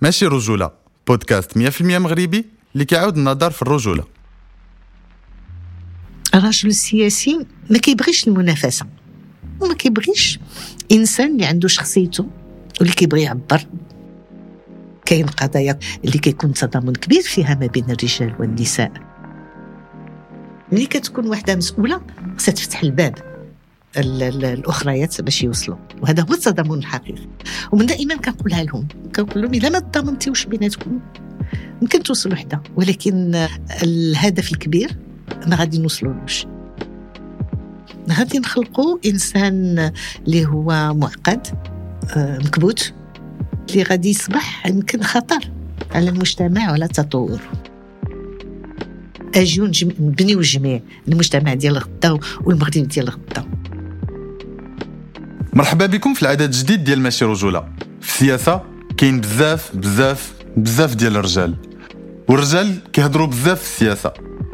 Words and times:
ماشي 0.00 0.26
رجولة. 0.26 0.70
بودكاست 1.06 1.58
100% 1.58 1.82
مغربي 1.82 2.44
اللي 2.74 2.84
كيعاود 2.84 3.16
النظر 3.16 3.50
في 3.50 3.62
الرجولة. 3.62 4.04
الرجل 6.34 6.68
السياسي 6.68 7.46
ما 7.70 7.78
كيبغيش 7.78 8.28
المنافسة. 8.28 8.86
وما 9.60 9.74
كيبغيش 9.74 10.38
إنسان 10.92 11.32
اللي 11.32 11.46
عنده 11.46 11.68
شخصيته 11.68 12.26
واللي 12.80 12.94
كيبغي 12.94 13.22
يعبر. 13.22 13.60
كاين 15.06 15.26
قضايا 15.26 15.78
اللي 16.04 16.18
كيكون 16.18 16.52
تضامن 16.52 16.92
كبير 16.92 17.22
فيها 17.22 17.54
ما 17.54 17.66
بين 17.66 17.84
الرجال 17.90 18.34
والنساء. 18.40 18.92
ملي 20.72 20.86
كتكون 20.86 21.28
وحده 21.28 21.56
مسؤولة 21.56 22.00
خصها 22.38 22.52
تفتح 22.52 22.82
الباب. 22.82 23.14
ال- 23.18 23.22
ال- 23.22 23.27
الأخريات 23.96 25.20
باش 25.20 25.42
يوصلوا. 25.42 25.76
وهذا 26.02 26.22
هو 26.22 26.34
التضامن 26.34 26.78
الحقيقي 26.78 27.28
ومن 27.72 27.86
دائما 27.86 28.16
كنقولها 28.16 28.64
لهم. 28.64 28.88
كنقول 29.16 29.42
لهم 29.42 29.54
الا 29.54 29.68
ما 29.68 29.78
تضامنتيوش 29.78 30.46
بيناتكم 30.46 31.00
يمكن 31.82 32.02
توصلوا 32.02 32.34
وحده 32.34 32.62
ولكن 32.76 33.46
الهدف 33.82 34.52
الكبير 34.52 34.96
ما 35.46 35.56
غادي 35.56 35.78
نوصلولوش 35.78 36.46
غادي 38.10 38.38
نخلقوا 38.38 38.98
إنسان 39.06 39.92
اللي 40.26 40.46
هو 40.46 40.94
معقد 40.94 41.46
آه، 42.16 42.38
مكبوت 42.38 42.92
اللي 43.70 43.82
غادي 43.82 44.10
يصبح 44.10 44.66
يمكن 44.66 45.02
خطر 45.02 45.50
على 45.90 46.10
المجتمع 46.10 46.70
وعلى 46.70 46.84
التطور. 46.84 47.40
أجيو 49.34 49.66
نبنيو 50.00 50.38
الجميع 50.38 50.80
المجتمع 51.08 51.54
ديال 51.54 51.78
غدا 51.78 52.18
والمغرب 52.44 52.88
ديال 52.88 53.10
غدا. 53.10 53.57
مرحبا 55.58 55.86
بكم 55.86 56.14
في 56.14 56.22
العدد 56.22 56.42
الجديد 56.42 56.84
ديال 56.84 57.00
ماشي 57.00 57.24
رجولة 57.24 57.64
في 58.00 58.08
السياسة 58.08 58.62
كاين 58.96 59.20
بزاف 59.20 59.76
بزاف 59.76 60.32
بزاف 60.56 60.94
ديال 60.94 61.16
الرجال. 61.16 61.54
والرجال 62.28 62.78
كيهضروا 62.92 63.26
بزاف 63.26 63.58
في 63.58 63.64
السياسة. 63.64 64.12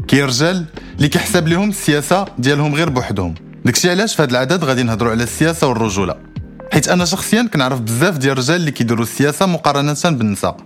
كاين 0.08 0.24
رجال 0.24 0.64
اللي 0.96 1.08
كيحسب 1.08 1.48
لهم 1.48 1.68
السياسة 1.68 2.24
ديالهم 2.38 2.74
غير 2.74 2.88
بوحدهم. 2.88 3.34
داكشي 3.64 3.90
علاش 3.90 4.14
في 4.16 4.22
هذا 4.22 4.30
العدد 4.30 4.64
غادي 4.64 4.82
نهضروا 4.82 5.10
على 5.10 5.22
السياسة 5.22 5.66
والرجولة. 5.68 6.16
حيت 6.72 6.88
أنا 6.88 7.04
شخصيا 7.04 7.48
كنعرف 7.52 7.80
بزاف 7.80 8.18
ديال 8.18 8.32
الرجال 8.32 8.56
اللي 8.56 8.70
كيديروا 8.70 9.02
السياسة 9.02 9.46
مقارنة 9.46 9.96
بالنساء. 10.04 10.56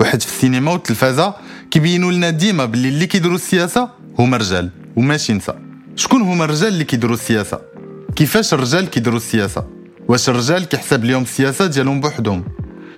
واحد 0.00 0.20
في 0.20 0.26
السينما 0.26 0.72
والتلفازة 0.72 1.34
كيبينوا 1.70 2.12
لنا 2.12 2.30
ديما 2.30 2.64
باللي 2.64 2.88
اللي 2.88 3.06
كيديروا 3.06 3.36
السياسة 3.36 3.88
هما 4.18 4.36
رجال 4.36 4.70
وماشي 4.96 5.32
نساء. 5.32 5.58
شكون 5.96 6.22
هما 6.22 6.44
الرجال 6.44 6.68
اللي 6.68 6.84
كيديروا 6.84 7.14
السياسة؟ 7.14 7.73
كيفاش 8.16 8.54
الرجال 8.54 8.90
كيديروا 8.90 9.16
السياسة؟ 9.16 9.64
واش 10.08 10.28
الرجال 10.28 10.64
كيحسب 10.64 11.04
ليهم 11.04 11.22
السياسة 11.22 11.66
ديالهم 11.66 12.00
بوحدهم؟ 12.00 12.44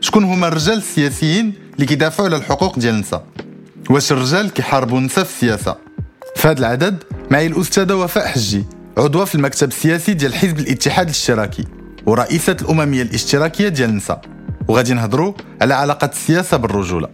شكون 0.01 0.25
هما 0.25 0.49
الرجال 0.49 0.77
السياسيين 0.79 1.53
اللي 1.75 1.87
كيدافعوا 1.87 2.29
على 2.29 2.37
الحقوق 2.37 2.79
ديال 2.79 2.95
النساء؟ 2.95 3.27
واش 3.91 4.13
الرجال 4.13 4.51
كيحاربوا 4.51 4.99
النساء 4.99 5.25
في 5.25 5.31
السياسة؟ 5.31 5.77
في 6.37 6.49
هذا 6.49 6.59
العدد 6.59 7.03
معي 7.31 7.47
الأستاذة 7.47 7.95
وفاء 7.95 8.27
حجي 8.27 8.65
عضوة 8.99 9.25
في 9.25 9.35
المكتب 9.35 9.69
السياسي 9.69 10.15
ديال 10.15 10.35
حزب 10.35 10.59
الاتحاد 10.59 11.07
الاشتراكي 11.07 11.65
ورئيسة 12.07 12.57
الأممية 12.63 13.03
الاشتراكية 13.03 13.69
ديال 13.69 13.91
النساء. 13.91 14.21
وغادي 14.69 14.95
نهضروا 14.95 15.33
على 15.61 15.75
علاقة 15.75 16.11
السياسة 16.13 16.57
بالرجولة. 16.57 17.09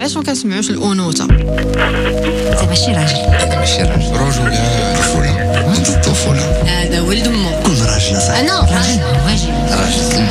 علاش 0.00 0.16
ما 0.16 0.22
كنسمعوش 0.22 0.70
الأنوثة؟ 0.70 1.24
انت 1.24 2.68
ماشي 2.68 2.90
راجل. 2.92 3.16
أنا 3.16 3.58
ماشي 3.58 3.82
راجل. 3.82 4.16
رجولة. 4.16 5.00
رجولة. 5.00 5.39
منذ 5.70 5.88
الطفولة 5.90 6.62
هذا 6.66 7.00
ولد 7.00 7.26
أمه. 7.26 7.62
كل 7.62 7.70
راجل 7.70 8.20
صح 8.20 8.34
أنا؟ 8.34 8.60
راجل. 8.60 9.00
راجل. 9.28 10.30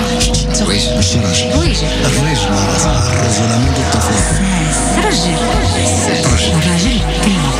ويش 0.67 0.85
ماشي 0.87 1.19
راجل؟ 1.19 1.51
الرجل 2.05 2.49
الرجولة 3.13 3.57
منذ 3.57 3.77
الطفولة 3.79 4.21
رجل 5.07 5.35
رجل 6.33 6.51
الراجل 6.51 6.99
كلمة 7.23 7.51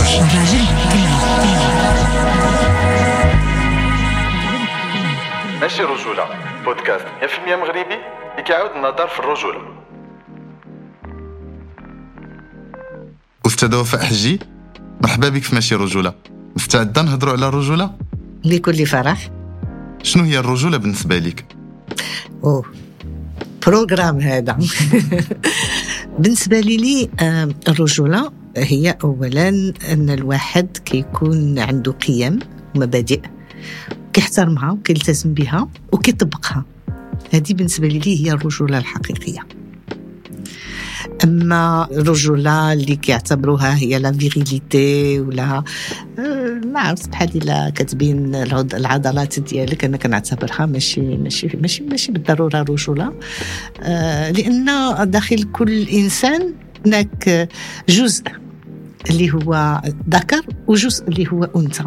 رجل 0.00 0.20
الراجل 0.20 0.64
كلمة 0.92 1.20
ماشي 5.60 5.82
رجولة. 5.82 6.24
بودكاست. 6.64 7.04
100% 7.48 7.56
مغربي؟ 7.56 7.80
اللي 7.82 8.42
كيعاود 8.46 8.70
النظر 8.70 9.08
في 9.08 9.20
الرجولة. 9.20 9.58
أستاذة 13.46 13.80
وفاء 13.80 14.00
حجي. 14.00 14.38
مرحبا 15.02 15.28
بك 15.28 15.42
في 15.42 15.54
ماشي 15.54 15.74
رجولة. 15.74 16.14
مستعدة 16.56 17.02
نهضروا 17.02 17.32
على 17.32 17.48
الرجولة؟ 17.48 17.90
لكل 18.44 18.86
فرح. 18.86 19.30
شنو 20.02 20.24
هي 20.24 20.38
الرجولة 20.38 20.76
بالنسبة 20.76 21.18
لك؟ 21.18 21.44
أوه 22.44 22.64
بروغرام 23.66 24.20
هذا. 24.20 24.58
بالنسبة 26.18 26.60
لي 26.60 26.76
لي 26.76 27.08
آم، 27.20 27.54
الرجولة 27.68 28.32
هي 28.56 28.96
اولا 29.04 29.48
أن 29.92 30.10
الواحد 30.10 30.76
كيكون 30.84 31.58
عنده 31.58 31.92
قيم 31.92 32.38
ومبادئ 32.76 33.20
كيحترمها 34.12 34.70
وكيلتزم 34.70 35.34
بها 35.34 35.68
وكيطبقها. 35.92 36.64
هذه 37.34 37.54
بالنسبة 37.54 37.88
لي 37.88 38.26
هي 38.26 38.32
الرجولة 38.32 38.78
الحقيقية. 38.78 39.40
أما 41.24 41.88
الرجوله 41.92 42.72
اللي 42.72 42.96
كيعتبروها 42.96 43.76
هي 43.76 43.98
لا 43.98 44.12
فيغيليتي 44.12 45.20
ولا 45.20 45.62
آه، 46.18 46.60
ما 46.66 46.80
عرفت 46.80 47.08
بحال 47.08 47.36
إلا 47.36 47.70
كتبين 47.74 48.34
العض- 48.34 48.74
العضلات 48.74 49.40
ديالك 49.40 49.84
أنا 49.84 49.96
كنعتبرها 49.96 50.66
ماشي 50.66 51.00
ماشي 51.00 51.48
ماشي 51.60 51.82
ماشي 51.82 52.12
بالضرورة 52.12 52.62
رجولة. 52.62 53.12
آه، 53.82 54.30
لأن 54.30 54.66
داخل 55.10 55.42
كل 55.52 55.82
إنسان 55.88 56.54
هناك 56.86 57.48
جزء 57.88 58.24
اللي 59.10 59.32
هو 59.34 59.80
ذكر 60.10 60.40
وجزء 60.66 61.08
اللي 61.08 61.26
هو 61.32 61.44
أنثى. 61.56 61.84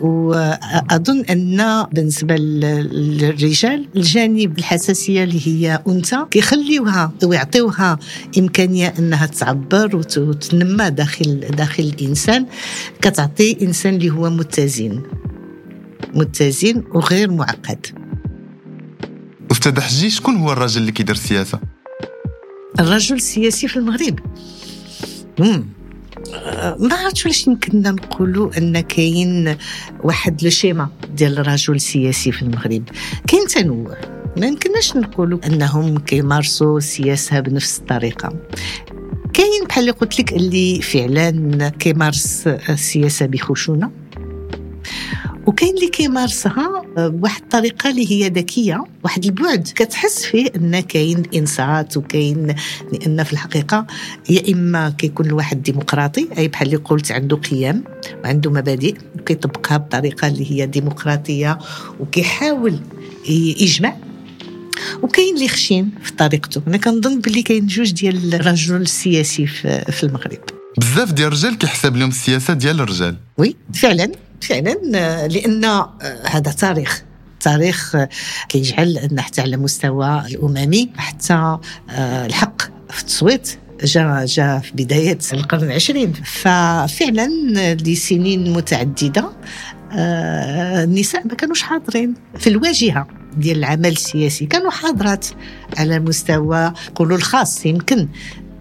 وأظن 0.00 1.20
أن 1.20 1.86
بالنسبة 1.92 2.34
لل- 2.36 3.18
للرجال 3.18 3.88
الجانب 3.96 4.58
الحساسية 4.58 5.24
اللي 5.24 5.40
هي 5.46 5.82
أنثى 5.88 6.16
كيخليوها 6.30 7.12
ويعطيوها 7.24 7.98
إمكانية 8.38 8.94
أنها 8.98 9.26
تعبر 9.26 9.96
وت- 9.96 10.18
وتنمى 10.18 10.90
داخل 10.90 11.40
داخل 11.40 11.82
الإنسان 11.82 12.46
كتعطي 13.00 13.56
إنسان 13.62 13.94
اللي 13.94 14.10
هو 14.10 14.30
متزن 14.30 15.02
متزن 16.14 16.82
وغير 16.94 17.30
معقد 17.30 17.86
أستاذ 19.50 19.80
حجي 19.80 20.10
شكون 20.10 20.36
هو 20.36 20.52
الراجل 20.52 20.80
اللي 20.80 20.92
كيدير 20.92 21.14
السياسة؟ 21.14 21.60
الرجل 22.80 23.16
السياسي 23.16 23.68
في 23.68 23.76
المغرب 23.76 24.18
مم. 25.38 25.64
ما 26.78 26.94
عرفتش 26.94 27.26
علاش 27.26 27.46
يمكننا 27.46 27.90
نقولوا 27.90 28.58
أن 28.58 28.80
كاين 28.80 29.56
واحد 30.04 30.42
لو 30.42 30.50
شيما 30.50 30.88
ديال 31.16 31.38
الرجل 31.38 31.74
السياسي 31.74 32.32
في 32.32 32.42
المغرب. 32.42 32.82
كاين 33.28 33.46
تنوع 33.46 33.96
ما 34.36 34.46
يمكنناش 34.46 34.96
نقولوا 34.96 35.38
أنهم 35.46 35.98
كيمارسوا 35.98 36.78
السياسة 36.78 37.40
بنفس 37.40 37.78
الطريقة. 37.78 38.36
كاين 39.32 39.64
بحال 39.68 39.80
اللي 39.80 39.92
قلت 39.92 40.20
لك 40.20 40.32
اللي 40.32 40.82
فعلا 40.82 41.68
كيمارس 41.68 42.46
السياسة 42.46 43.26
بخشونة. 43.26 44.01
وكاين 45.46 45.74
اللي 45.74 45.88
كيمارسها 45.88 46.82
بواحد 46.96 47.42
الطريقة 47.42 47.90
اللي 47.90 48.12
هي 48.12 48.28
ذكية. 48.28 48.84
واحد 49.04 49.24
البعد 49.24 49.68
كتحس 49.74 50.24
فيه 50.24 50.46
أن 50.56 50.80
كاين 50.80 51.22
انصات 51.34 51.96
وكاين 51.96 52.54
لأن 52.92 53.24
في 53.24 53.32
الحقيقة 53.32 53.86
يا 54.30 54.52
إما 54.52 54.90
كيكون 54.90 55.26
الواحد 55.26 55.62
ديمقراطي 55.62 56.28
أي 56.38 56.48
بحال 56.48 56.66
اللي 56.66 56.78
قلت 56.78 57.12
عنده 57.12 57.36
قيم 57.36 57.84
وعنده 58.24 58.50
مبادئ 58.50 58.94
وكيطبقها 59.18 59.76
بطريقة 59.76 60.28
اللي 60.28 60.50
هي 60.50 60.66
ديمقراطية 60.66 61.58
وكيحاول 62.00 62.80
يجمع. 63.28 63.96
وكاين 65.02 65.34
اللي 65.34 65.48
خشين 65.48 65.90
في 66.02 66.12
طريقته. 66.12 66.62
أنا 66.66 66.76
كنظن 66.76 67.20
باللي 67.20 67.42
كاين 67.42 67.66
جوج 67.66 67.92
ديال 67.92 68.34
الرجل 68.34 68.76
السياسي 68.76 69.46
في 69.46 70.02
المغرب. 70.02 70.38
بزاف 70.78 71.12
ديال 71.12 71.26
الرجال 71.26 71.58
كيحسب 71.58 71.96
لهم 71.96 72.08
السياسة 72.08 72.54
ديال 72.54 72.80
الرجال. 72.80 73.16
وي 73.38 73.56
فعلا. 73.74 74.12
فعلا 74.42 74.76
آه، 74.94 75.26
لأن 75.26 75.64
آه، 75.64 75.90
هذا 76.26 76.52
تاريخ 76.52 77.02
تاريخ 77.40 77.96
آه، 77.96 78.08
كيجعل 78.48 78.98
أن 78.98 79.20
حتى 79.20 79.40
على 79.40 79.56
مستوى 79.56 80.22
الأممي 80.26 80.90
حتى 80.96 81.58
الحق 81.98 82.62
في 82.90 83.00
التصويت 83.00 83.58
جاء 83.84 84.24
جاء 84.24 84.58
في 84.58 84.72
بداية 84.72 85.18
القرن 85.32 85.62
العشرين. 85.62 86.12
ففعلا 86.12 87.28
لسنين 87.74 88.52
متعددة 88.52 89.30
النساء 89.92 91.26
ما 91.26 91.34
كانوش 91.34 91.62
حاضرين 91.62 92.14
في 92.38 92.46
الواجهة 92.46 93.06
ديال 93.36 93.58
العمل 93.58 93.86
السياسي. 93.86 94.46
كانوا 94.46 94.70
حاضرات 94.70 95.26
على 95.78 96.00
مستوى 96.00 96.72
قولوا 96.94 97.16
الخاص 97.16 97.66
يمكن 97.66 98.08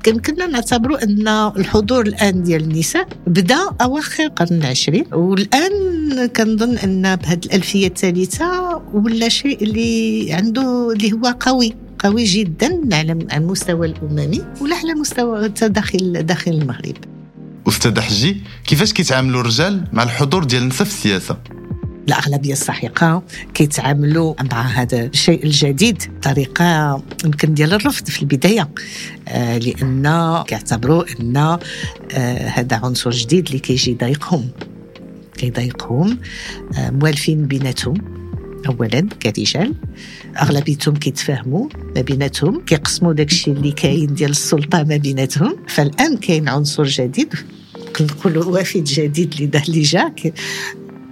كنا 0.09 0.48
نعتبروا 0.48 1.03
أن 1.03 1.27
الحضور 1.27 2.07
الآن 2.07 2.44
ديال 2.44 2.63
النساء 2.63 3.07
بدا 3.27 3.69
أواخر 3.81 4.24
القرن 4.24 4.57
العشرين 4.57 5.06
والآن 5.13 6.25
كنظن 6.36 6.77
أن 6.77 7.15
بهذه 7.15 7.39
الألفية 7.45 7.88
الثالثة 7.88 8.81
ولا 8.94 9.30
شيء 9.30 9.63
اللي 9.63 10.33
عنده 10.33 10.92
اللي 10.92 11.13
هو 11.13 11.36
قوي 11.39 11.75
قوي 12.00 12.24
جدا 12.24 12.95
على 12.95 13.12
على 13.31 13.44
المستوى 13.44 13.88
الأممي 13.88 14.42
ولا 14.62 14.75
على 14.75 14.94
مستوى 14.94 15.48
داخل 15.62 16.24
داخل 16.24 16.51
المغرب. 16.51 16.95
أستاذ 17.68 18.00
حجي 18.00 18.38
كيفاش 18.68 18.94
كيتعاملوا 18.94 19.42
الرجال 19.42 19.83
مع 19.94 20.03
الحضور 20.03 20.44
ديال 20.44 20.62
النساء 20.62 20.88
في 20.88 20.94
السياسة؟ 20.94 21.38
الأغلبية 22.12 22.54
السحيقة 22.54 23.24
كيتعاملوا 23.54 24.34
مع 24.52 24.62
هذا 24.62 25.06
الشيء 25.06 25.44
الجديد 25.44 26.04
بطريقة 26.18 27.04
يمكن 27.25 27.54
ديال 27.54 27.74
الرفض 27.74 28.06
في 28.08 28.22
البداية 28.22 28.69
آه 29.28 29.58
لأن 29.58 30.44
كيعتبروا 30.48 31.04
أن 31.19 31.38
آه 31.38 31.58
هذا 32.48 32.75
عنصر 32.84 33.10
جديد 33.10 33.46
اللي 33.48 33.60
كيجي 33.60 33.92
يضايقهم. 33.92 34.50
كيضايقهم 35.38 36.19
آه 36.78 36.90
موالفين 36.90 37.48
بيناتهم. 37.48 38.22
اولا 38.68 39.08
كرجال. 39.24 39.74
أغلبيتهم 40.42 40.96
كيتفاهموا 40.96 41.68
ما 41.96 42.02
بيناتهم 42.02 42.62
كيقسموا 42.66 43.13
داكشي 43.13 43.52
اللي 43.52 43.72
كاين 43.72 44.13
ديال 44.13 44.30
السلطة 44.31 44.84
ما 44.84 44.98
بيناتهم. 44.98 45.56
فالآن 45.68 46.18
كاين 46.18 46.50
عنصر 46.50 46.84
جديد 46.84 47.34
كنقولوا 47.96 48.46
وافد 48.46 48.84
جديد 48.84 49.34
اللي 49.34 49.46
ده 49.46 49.63
اللي 49.68 49.81
جا 49.81 50.13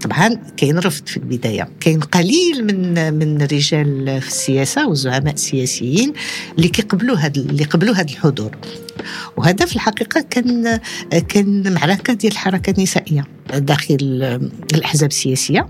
طبعا 0.01 0.39
كاين 0.57 0.79
رفض 0.79 1.07
في 1.07 1.17
البداية. 1.17 1.69
كاين 1.79 1.99
قليل 1.99 2.65
من 2.65 3.13
من 3.13 3.41
الرجال 3.41 4.21
في 4.21 4.27
السياسة 4.27 4.87
والزعماء 4.87 5.33
السياسيين 5.33 6.13
اللي 6.57 6.67
كيقبلوا 6.67 7.17
هذا 7.17 7.41
اللي 7.41 7.63
قبلوا 7.63 7.95
هذا 7.95 8.09
الحضور. 8.09 8.51
وهذا 9.37 9.65
في 9.65 9.75
الحقيقة 9.75 10.21
كان 10.29 10.79
كان 11.27 11.73
معركة 11.73 12.13
ديال 12.13 12.31
الحركه 12.31 12.73
النسائيه 12.77 13.25
داخل 13.53 13.97
الأحزاب 14.73 15.09
السياسية. 15.09 15.67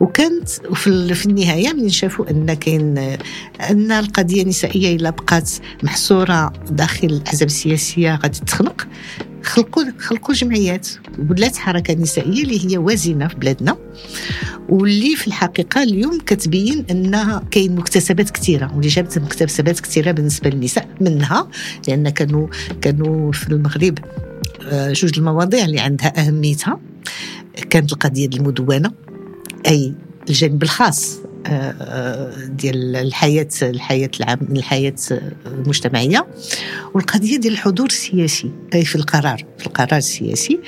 وكانت 0.00 0.48
في, 0.48 1.26
النهاية 1.26 1.72
من 1.72 1.88
شافوا 1.88 2.30
أن 2.30 2.54
كاين 2.54 2.98
أن 3.70 3.92
القضية 3.92 4.42
النسائية 4.42 4.96
إلا 4.96 5.10
بقات 5.10 5.50
محصورة 5.82 6.52
داخل 6.70 7.06
الأحزاب 7.06 7.48
السياسية 7.48 8.18
غادي 8.22 8.40
تخنق 8.46 8.86
خلقوا 9.42 9.84
خلقوا 9.98 10.34
جمعيات 10.34 10.88
ولات 11.30 11.56
حركة 11.56 11.94
نسائية 11.94 12.42
اللي 12.42 12.72
هي 12.72 12.78
وازنة 12.78 13.28
في 13.28 13.34
بلادنا. 13.34 13.76
واللي 14.68 15.16
في 15.16 15.26
الحقيقة 15.26 15.82
اليوم 15.82 16.18
كتبين 16.18 16.84
انها 16.90 17.42
كاين 17.50 17.76
مكتسبات 17.76 18.30
كثيرة 18.30 18.70
واللي 18.74 18.88
جابت 18.88 19.18
مكتسبات 19.18 19.80
كثيرة 19.80 20.10
بالنسبة 20.10 20.50
للنساء 20.50 20.88
منها 21.00 21.48
لأن 21.88 22.08
كانوا 22.08 22.48
كانوا 22.80 23.32
في 23.32 23.48
المغرب 23.48 23.98
آه، 24.62 24.92
جوج 24.92 25.18
المواضيع 25.18 25.64
اللي 25.64 25.80
عندها 25.80 26.26
أهميتها. 26.26 26.80
كانت 27.70 27.92
القضية 27.92 28.26
المدونة. 28.26 28.92
أي 29.66 29.94
الجانب 30.28 30.62
الخاص 30.62 31.18
ديال 32.46 32.96
الحياة 32.96 33.48
الحياة 33.62 34.10
العام 34.20 34.38
الحياة 34.50 34.94
المجتمعية. 35.46 36.26
والقضية 36.94 37.36
ديال 37.36 37.52
الحضور 37.52 37.86
السياسي 37.86 38.50
أي 38.74 38.84
في 38.84 38.96
القرار 38.96 39.44
في 39.58 39.66
القرار 39.66 39.96
السياسي. 39.96 40.60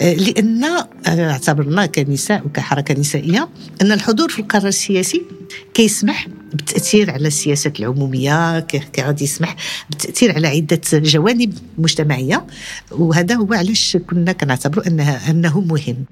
لأن 0.00 0.64
اعتبرنا 1.06 1.86
كنساء 1.86 2.46
وكحركة 2.46 2.94
نسائية 2.94 3.48
أن 3.82 3.92
الحضور 3.92 4.28
في 4.28 4.38
القرار 4.38 4.68
السياسي 4.68 5.22
كيسمح 5.74 6.28
بالتأثير 6.52 7.10
على 7.10 7.28
السياسات 7.28 7.80
العمومية 7.80 8.60
كغادي 8.60 9.24
يسمح 9.24 9.56
بالتأثير 9.90 10.32
على 10.32 10.48
عدة 10.48 10.80
جوانب 10.92 11.54
مجتمعية. 11.78 12.46
وهذا 12.90 13.34
هو 13.34 13.52
علاش 13.52 13.96
كنا 13.96 14.32
كنعتبروا 14.32 14.86
أنه 15.30 15.60
مهم. 15.60 16.04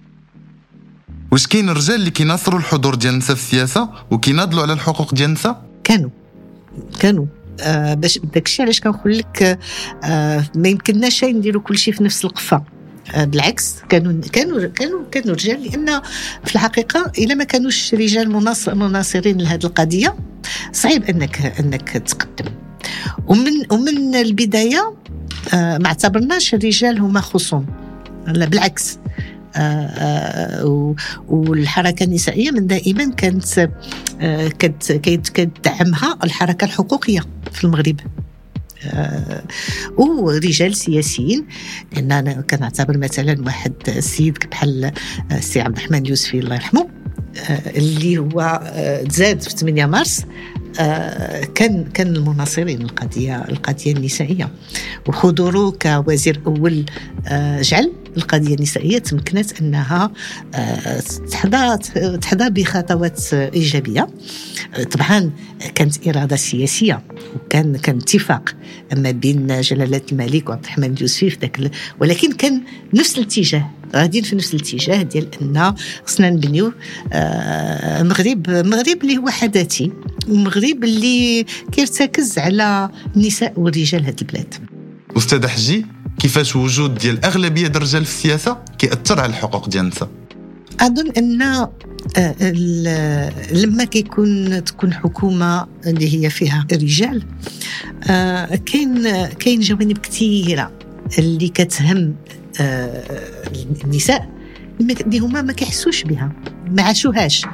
واش 1.33 1.47
كاين 1.47 1.71
رجال 1.71 1.97
اللي 1.97 2.11
كيناصروا 2.11 2.59
الحضور 2.59 2.95
ديال 2.95 3.13
النساء 3.13 3.37
في 3.37 3.43
السياسة 3.43 3.89
وكيناضلوا 4.11 4.63
على 4.63 4.73
الحقوق 4.73 5.15
ديال 5.15 5.29
النساء 5.29 5.63
كانوا. 5.85 6.11
كانوا. 7.01 7.27
آه 7.61 7.95
باش 7.95 8.19
داكشي 8.19 8.63
علاش 8.63 8.81
كنقول 8.81 9.19
لك 9.19 9.59
آه 10.05 10.45
ما 10.55 10.69
يمكنناش 10.69 11.25
نديروا 11.25 11.63
كل 11.63 11.79
شيء 11.79 11.95
في 11.95 12.05
نفس 12.05 12.25
القفه 12.25 12.63
آه 13.15 13.25
بالعكس 13.25 13.75
كانوا 13.89 14.21
كانوا 14.33 14.67
كانوا 14.67 15.01
كانوا 15.11 15.35
رجال 15.35 15.63
لأن 15.63 16.01
في 16.45 16.55
الحقيقة 16.55 17.13
إلا 17.19 17.35
ما 17.35 17.45
كانوش 17.45 17.95
رجال 17.95 18.31
مناصرين 18.75 19.39
لهذه 19.41 19.65
القضية 19.65 20.17
صعيب 20.73 21.05
أنك 21.05 21.61
أنك 21.61 21.89
تقدم. 21.91 22.53
ومن 23.27 23.53
ومن 23.73 24.15
البداية 24.15 24.95
آه 25.55 25.79
ما 25.79 25.87
اعتبرناش 25.87 26.55
الرجال 26.55 27.01
هما 27.01 27.21
خصوم. 27.21 27.67
بالعكس. 28.27 28.99
والحركة 31.29 32.05
النسائية 32.05 32.51
من 32.51 32.67
دائما 32.67 33.13
كانت 33.15 33.71
آه، 34.21 34.49
كتدعمها 34.49 36.19
الحركة 36.25 36.65
الحقوقية 36.65 37.21
في 37.53 37.65
المغرب. 37.65 38.01
ورجال 39.97 40.77
سياسيين 40.77 41.47
لأن 41.93 42.13
أنا 42.13 42.33
كنعتبر 42.33 42.99
مثلا 42.99 43.45
واحد 43.45 43.73
السيد 43.89 44.39
بحال 44.51 44.93
السي 45.33 45.61
عبد 45.61 45.77
الرحمن 45.77 45.99
اليوسفي 45.99 46.39
الله 46.39 46.55
يرحمه 46.55 46.89
اللي 47.77 48.19
هو 48.19 48.61
تزاد 49.09 49.43
في 49.43 49.51
8 49.51 49.87
مارس 49.87 50.25
كان 51.55 51.85
كان 51.95 52.17
المناصرين 52.17 52.83
القضية 52.83 53.37
القضية 53.49 53.93
النسائية. 53.93 54.51
وحضوره 55.09 55.71
كوزير 55.71 56.41
أول 56.47 56.85
جعل. 57.61 57.93
القضية 58.17 58.55
النسائية 58.55 58.99
تمكنت 58.99 59.61
أنها 59.61 60.13
آه، 60.55 61.01
تحظى 61.31 61.79
تحظى 62.19 62.51
بخطوات 62.51 63.35
إيجابية. 63.35 64.09
طبعا 64.91 65.31
كانت 65.75 66.09
إرادة 66.09 66.37
سياسية 66.37 67.03
وكان 67.35 67.77
كان 67.77 67.97
اتفاق 67.97 68.55
ما 68.97 69.11
بين 69.11 69.61
جلالة 69.61 70.03
الملك 70.13 70.49
وعبد 70.49 70.65
الرحمن 70.65 70.93
اليوسفي 70.93 71.31
في 71.31 71.39
ذاك 71.41 71.71
ولكن 72.01 72.33
كان 72.33 72.63
نفس 72.95 73.19
الاتجاه 73.19 73.71
غاديين 73.97 74.25
في 74.25 74.37
نفس 74.37 74.55
الاتجاه 74.55 75.03
ديال 75.03 75.27
أن 75.43 75.75
خصنا 76.07 76.31
نبنيو 76.31 76.73
آه، 77.13 78.03
مغرب 78.03 78.51
مغرب 78.51 79.03
اللي 79.03 79.19
هو 79.19 79.29
حداثي 79.29 79.93
ومغرب 80.29 80.85
اللي 80.85 81.47
كيرتكز 81.73 82.39
على 82.39 82.91
النساء 83.17 83.53
والرجال 83.57 84.05
هذه 84.05 84.17
البلاد. 84.23 84.55
أستاذ 85.17 85.47
حجي 85.47 85.87
كيفاش 86.21 86.57
وجود 86.57 86.95
ديال 86.95 87.25
أغلبية 87.25 87.67
الرجال 87.67 88.05
في 88.05 88.11
السياسة 88.11 88.59
كيأثر 88.79 89.21
على 89.21 89.31
الحقوق 89.31 89.69
ديال 89.69 89.85
النساء 89.85 90.09
أظن 90.81 91.11
أن 91.11 91.43
آه، 92.17 92.51
لما 93.53 93.85
كيكون 93.85 94.65
تكون 94.65 94.93
حكومة 94.93 95.67
اللي 95.87 96.25
هي 96.25 96.31
فيها 96.31 96.67
رجال 96.73 97.23
آه، 98.11 98.57
كاين 98.67 99.27
كاين 99.27 99.61
جوانب 99.61 99.99
كثيرة 99.99 100.73
اللي 101.19 101.49
كتهم 101.49 102.15
آه، 102.61 103.03
النساء 103.85 104.29
اللي 104.81 105.19
هما 105.19 105.43
ما 105.43 105.53
كيحسوش 105.53 106.03
بها 106.03 106.33
ما 106.71 106.83
عاشوهاش. 106.83 107.47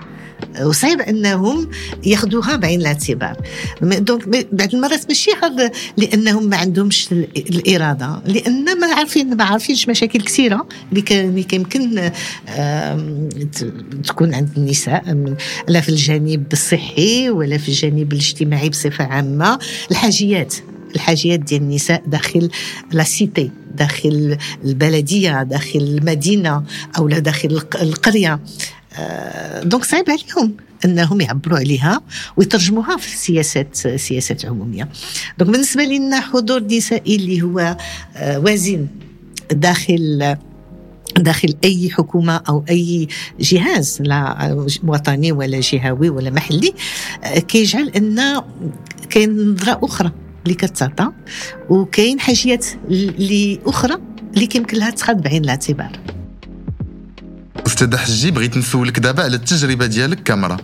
وصعيب 0.62 1.00
أنهم 1.00 1.70
ياخذوها 2.04 2.56
بعين 2.56 2.80
الاعتبار. 2.80 3.36
دونك 3.82 4.28
بعض 4.52 4.74
المرات 4.74 5.08
ماشي 5.08 5.30
لأنهم 5.96 6.48
ما 6.48 6.56
عندهمش 6.56 7.08
الإرادة 7.36 8.22
لأن 8.26 8.80
ما 8.80 8.86
عارفين 8.94 9.36
ما 9.36 9.44
عارفينش 9.44 9.88
مشاكل 9.88 10.20
كثيرة 10.20 10.68
اللي 10.92 11.42
كيمكن 11.42 12.10
تكون 14.04 14.34
عند 14.34 14.48
النساء 14.56 15.34
لا 15.68 15.80
في 15.80 15.88
الجانب 15.88 16.52
الصحي 16.52 17.30
ولا 17.30 17.58
في 17.58 17.68
الجانب 17.68 18.12
الاجتماعي 18.12 18.68
بصفة 18.68 19.04
عامة. 19.04 19.58
الحاجيات 19.90 20.54
الحاجيات 20.94 21.40
ديال 21.40 21.62
النساء 21.62 22.02
داخل 22.06 22.50
لا 22.92 23.02
سيتي 23.02 23.50
داخل 23.74 24.38
البلدية 24.64 25.42
داخل 25.42 25.78
المدينة 25.78 26.62
أو 26.98 27.08
داخل 27.08 27.62
القرية. 27.82 28.40
donc 29.62 29.84
صعيب 29.84 30.04
عليهم 30.10 30.56
انهم 30.84 31.20
يعبروا 31.20 31.58
عليها 31.58 32.00
ويترجموها 32.36 32.96
في 32.96 33.16
سياسات 33.16 33.76
سياسات 33.76 34.44
عمومية. 34.44 34.88
donc 35.38 35.50
بالنسبة 35.50 35.82
لنا 35.82 36.20
حضور 36.20 36.64
نسائي 36.64 37.16
اللي 37.16 37.42
هو 37.42 37.76
وازن 38.22 38.86
داخل 39.50 40.36
داخل 41.16 41.54
أي 41.64 41.90
حكومة 41.90 42.40
أو 42.48 42.64
أي 42.70 43.08
جهاز 43.40 43.98
لا 44.00 44.66
وطني 44.84 45.32
ولا 45.32 45.60
جهوي 45.60 46.10
ولا 46.10 46.30
محلي 46.30 46.74
كيجعل 47.48 47.88
أن 47.88 48.42
كاين 49.10 49.52
نظرة 49.52 49.80
أخرى 49.82 50.12
اللي 50.44 50.54
كتعطى 50.54 51.12
وكاين 51.70 52.20
حاجيات 52.20 52.66
اللي 52.88 53.60
أخرى 53.66 53.98
اللي 54.34 54.46
كيمكن 54.46 54.78
لها 54.78 54.90
تخاد 54.90 55.22
بعين 55.22 55.44
الاعتبار. 55.44 55.92
أستاذ 57.66 57.96
حجي 57.96 58.30
بغيت 58.30 58.56
نسولك 58.56 58.98
دابا 58.98 59.22
على 59.22 59.36
التجربة 59.36 59.86
ديالك 59.86 60.22
كامراه 60.22 60.58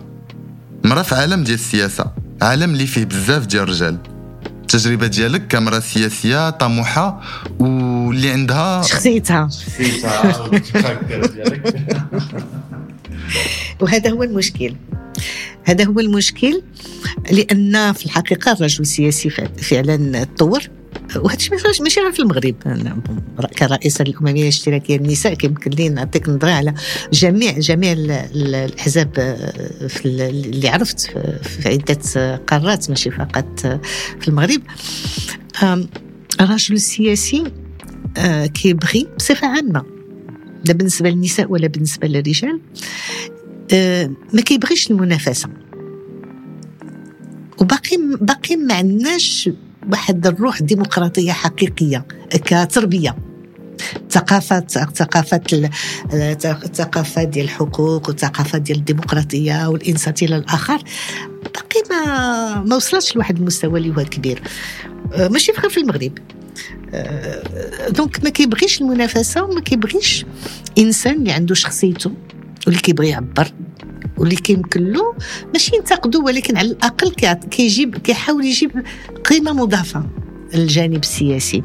مرة 0.85 1.01
في 1.01 1.15
عالم 1.15 1.43
ديال 1.43 1.55
السياسة 1.55 2.05
عالم 2.41 2.73
اللي 2.73 2.87
فيه 2.87 3.05
بزاف 3.05 3.45
ديال 3.45 3.63
الرجال. 3.63 3.97
التجربة 4.45 5.07
ديالك 5.07 5.47
كامراه 5.47 5.79
سياسيه 5.79 6.49
طموحة 6.49 7.21
واللي 7.59 8.29
عندها 8.31 8.81
شخصيتها. 8.81 9.49
شخصيتها 9.49 10.51
وهذا 13.81 14.09
هو 14.11 14.23
المشكل. 14.23 14.75
هذا 15.63 15.85
هو 15.85 15.99
المشكل 15.99 16.61
لأن 17.31 17.93
في 17.93 18.05
الحقيقة 18.05 18.51
الرجل 18.51 18.81
السياسي 18.81 19.29
فع- 19.29 19.47
فعلا 19.61 20.23
تطور 20.23 20.61
وهذا 21.15 21.37
الشيء 21.37 21.83
ماشي- 21.83 21.99
غير 22.01 22.11
في 22.11 22.19
المغرب. 22.19 22.55
أنا 22.65 23.01
كرئيسه 23.59 24.01
الأممية 24.01 24.41
الاشتراكية 24.43 24.97
للنساء 24.97 25.33
كيمكن 25.33 25.71
لي 25.71 25.89
نعطيك 25.89 26.29
نظرة 26.29 26.51
على 26.51 26.73
جميع 27.13 27.51
جميع 27.59 27.91
ال- 27.91 28.11
ال- 28.11 28.55
الأحزاب 28.55 29.11
آه، 29.17 29.89
اللي 30.05 30.67
عرفت 30.67 30.99
في- 31.43 31.69
عدة 31.69 32.35
قارات 32.35 32.89
ماشي 32.89 33.11
فقط 33.11 33.59
في 34.19 34.27
المغرب. 34.27 34.61
الرجل 36.41 36.75
السياسي 36.75 37.43
آه، 38.17 38.45
كيبغي 38.45 39.07
بصفة 39.17 39.47
عامة 39.47 39.83
لا 40.65 40.73
بالنسبة 40.73 41.09
للنساء 41.09 41.51
ولا 41.51 41.67
بالنسبة 41.67 42.07
للرجال. 42.07 42.59
آه، 43.73 44.11
ما 44.33 44.41
كيبغيش 44.41 44.91
المنافسة. 44.91 45.49
وباقي 47.61 47.97
باقي 48.21 48.55
ما 48.55 48.73
عندناش 48.73 49.49
واحد 49.91 50.27
الروح 50.27 50.61
ديمقراطية 50.61 51.31
حقيقية 51.31 52.05
كتربية. 52.31 53.15
ثقافة 54.09 54.59
ثقافة 54.95 55.41
ال- 55.53 55.69
الثقافة 56.45 57.23
ديال 57.23 57.45
الحقوق 57.45 58.07
والثقافة 58.07 58.57
ديال 58.57 58.77
الديمقراطية 58.77 59.67
والإنصات 59.69 60.23
إلى 60.23 60.35
الآخر. 60.35 60.81
باقي 61.43 61.83
ما 61.89 62.61
ما 62.61 62.75
وصلتش 62.75 63.15
لواحد 63.15 63.37
المستوى 63.37 63.79
اللي 63.79 63.89
هو 63.97 64.05
كبير. 64.05 64.41
آه، 65.13 65.27
ماشي 65.27 65.51
غير 65.51 65.69
في 65.69 65.77
المغرب. 65.79 66.11
آه، 66.93 67.89
دونك 67.89 68.23
ما 68.23 68.29
كيبغيش 68.29 68.81
المنافسة 68.81 69.43
وما 69.43 69.61
كيبغيش 69.61 70.25
إنسان 70.77 71.15
اللي 71.15 71.31
عنده 71.31 71.55
شخصيته 71.55 72.11
واللي 72.67 72.79
كيبغي 72.81 73.09
يعبر. 73.09 73.47
واللي 74.17 74.35
كيمكن 74.35 74.83
له 74.83 75.15
ماشي 75.53 75.75
ينتقدو 75.75 76.25
ولكن 76.25 76.57
على 76.57 76.67
الأقل 76.67 77.09
كيجيب 77.51 77.97
كيحاول 77.97 78.45
يجيب 78.45 78.71
قيمة 79.25 79.53
مضافة 79.53 80.09
للجانب 80.53 81.03
السياسي. 81.03 81.63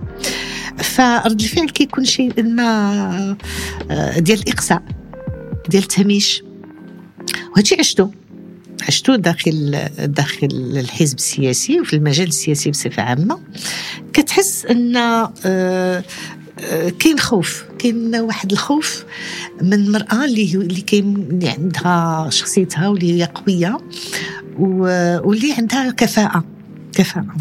فرد 0.78 1.40
الفعل 1.40 1.68
كيكون 1.68 2.04
شيء 2.04 2.42
ما 2.42 3.36
آه، 3.90 4.18
ديال 4.18 4.38
الإقصاء 4.38 4.82
ديال 5.68 5.82
التهميش. 5.82 6.42
وهادشي 7.52 7.76
عشتو. 7.78 8.08
عشتو 8.88 9.14
داخل 9.14 9.88
داخل 9.98 10.48
الحزب 10.52 11.18
السياسي 11.18 11.80
وفي 11.80 11.96
المجال 11.96 12.28
السياسي 12.28 12.70
بصفة 12.70 13.02
عامة. 13.02 13.38
كتحس 14.12 14.66
أن 14.66 14.96
آه، 14.96 16.04
كاين 16.98 17.18
خوف 17.18 17.64
كاين 17.78 18.16
واحد 18.16 18.52
الخوف 18.52 19.04
من 19.62 19.72
المراه 19.74 20.24
اللي 20.24 20.54
اللي 20.54 20.80
كاين 20.80 21.16
اللي 21.16 21.48
عندها 21.48 22.26
شخصيتها 22.30 22.88
واللي 22.88 23.20
هي 23.20 23.24
قوية 23.24 23.78
واللي 24.58 25.52
عندها 25.52 25.90
كفاءة 25.90 26.44
كفاءة. 26.92 27.36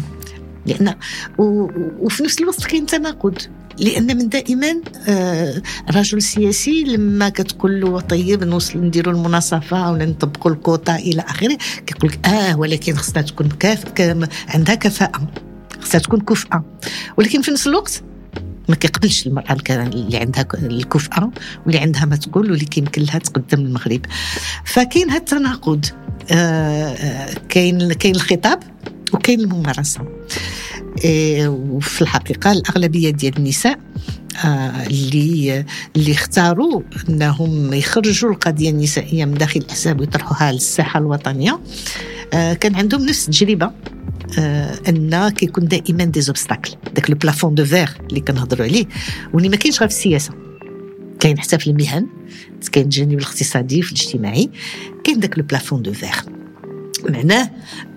لأن 0.66 0.94
وفي 1.38 2.22
نفس 2.22 2.40
الوقت 2.40 2.64
كاين 2.64 2.86
تناقض. 2.86 3.38
لأن 3.80 4.16
من 4.16 4.28
دائما 4.28 4.80
آه، 5.08 5.62
الرجل 5.90 6.18
السياسي 6.18 6.84
لما 6.84 7.28
كتقول 7.28 7.80
له 7.80 8.00
طيب 8.00 8.44
نوصل 8.44 8.78
نديروا 8.78 9.14
المناصفة 9.14 9.92
ولا 9.92 10.06
نطبقوا 10.06 10.52
الكوطة 10.52 10.96
إلى 10.96 11.22
آخره 11.22 11.58
كيقول 11.86 12.10
لك 12.10 12.26
آه 12.26 12.58
ولكن 12.58 12.94
خصنا 12.94 13.22
تكون 13.22 13.48
كاف 13.48 13.84
عندها 14.48 14.74
كفاءة 14.74 15.28
خصها 15.80 15.98
تكون 15.98 16.20
كفءه 16.20 16.64
ولكن 17.16 17.42
في 17.42 17.50
نفس 17.50 17.66
الوقت 17.66 18.02
ما 18.68 18.74
كيقبلش 18.74 19.26
الك- 19.26 19.70
اللي 19.70 20.16
عندها 20.16 20.46
الكفءه 20.54 21.30
واللي 21.66 21.78
عندها 21.80 22.04
ما 22.04 22.16
تقول 22.16 22.50
واللي 22.50 22.64
كيمكن 22.64 23.02
لها 23.02 23.18
تقدم 23.18 23.60
المغرب. 23.66 24.00
فكاين 24.64 25.10
هذا 25.10 25.18
التناقض. 25.18 25.84
آه، 26.30 26.34
آه، 26.92 27.34
كاين 27.48 27.92
كاين 27.92 28.14
الخطاب 28.14 28.58
وكاين 29.12 29.40
الممارسة. 29.40 30.00
إيه، 31.04 31.48
وفي 31.48 32.02
الحقيقة 32.02 32.52
الأغلبية 32.52 33.10
ديال 33.10 33.36
النساء 33.36 33.78
آه، 34.44 34.86
اللي 34.86 35.64
اللي 35.96 36.12
اختاروا 36.12 36.82
أنهم 37.08 37.72
يخرجوا 37.72 38.30
القضية 38.30 38.70
النسائية 38.70 39.24
من 39.24 39.34
داخل 39.34 39.60
الاحزاب 39.60 40.00
ويطرحوها 40.00 40.52
للساحة 40.52 41.00
الوطنية. 41.00 41.60
آه، 42.32 42.54
كان 42.54 42.74
عندهم 42.74 43.02
نفس 43.06 43.24
التجربة. 43.28 43.66
آه، 43.66 43.72
أن 44.88 45.28
كيكون 45.28 45.64
دائما 45.64 46.04
des 46.04 46.20
obstacles 46.20 46.70
داك 46.94 47.10
le 47.10 47.16
plafond 47.16 47.54
de 47.54 47.64
verre 47.64 47.92
اللي 48.08 48.20
كنهضروا 48.20 48.66
عليه. 48.66 48.86
واللي 49.32 49.48
ما 49.48 49.56
كاينش 49.56 49.80
غير 49.80 49.88
في 49.88 49.94
السياسة. 49.94 50.32
كاين 51.20 51.38
حتى 51.38 51.58
في 51.58 51.70
المهن. 51.70 52.06
كاين 52.72 52.84
الجانب 52.84 53.18
الاقتصادي 53.18 53.82
في 53.82 53.92
الاجتماعي. 53.92 54.50
كاين 55.04 55.20
داك 55.20 55.38
le 55.38 55.44
plafond 55.44 55.82
de 55.82 55.92
verre 55.92 56.20
معناه 57.08 57.50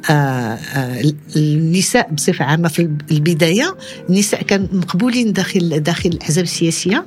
آه 0.09 0.13
آه 0.13 1.13
النساء 1.35 2.13
بصفة 2.13 2.45
عامة 2.45 2.67
في 2.67 2.89
البداية 3.11 3.77
النساء 4.09 4.41
كانوا 4.41 4.67
مقبولين 4.71 5.33
داخل 5.33 5.79
داخل 5.79 6.09
الأحزاب 6.09 6.43
السياسية 6.43 7.05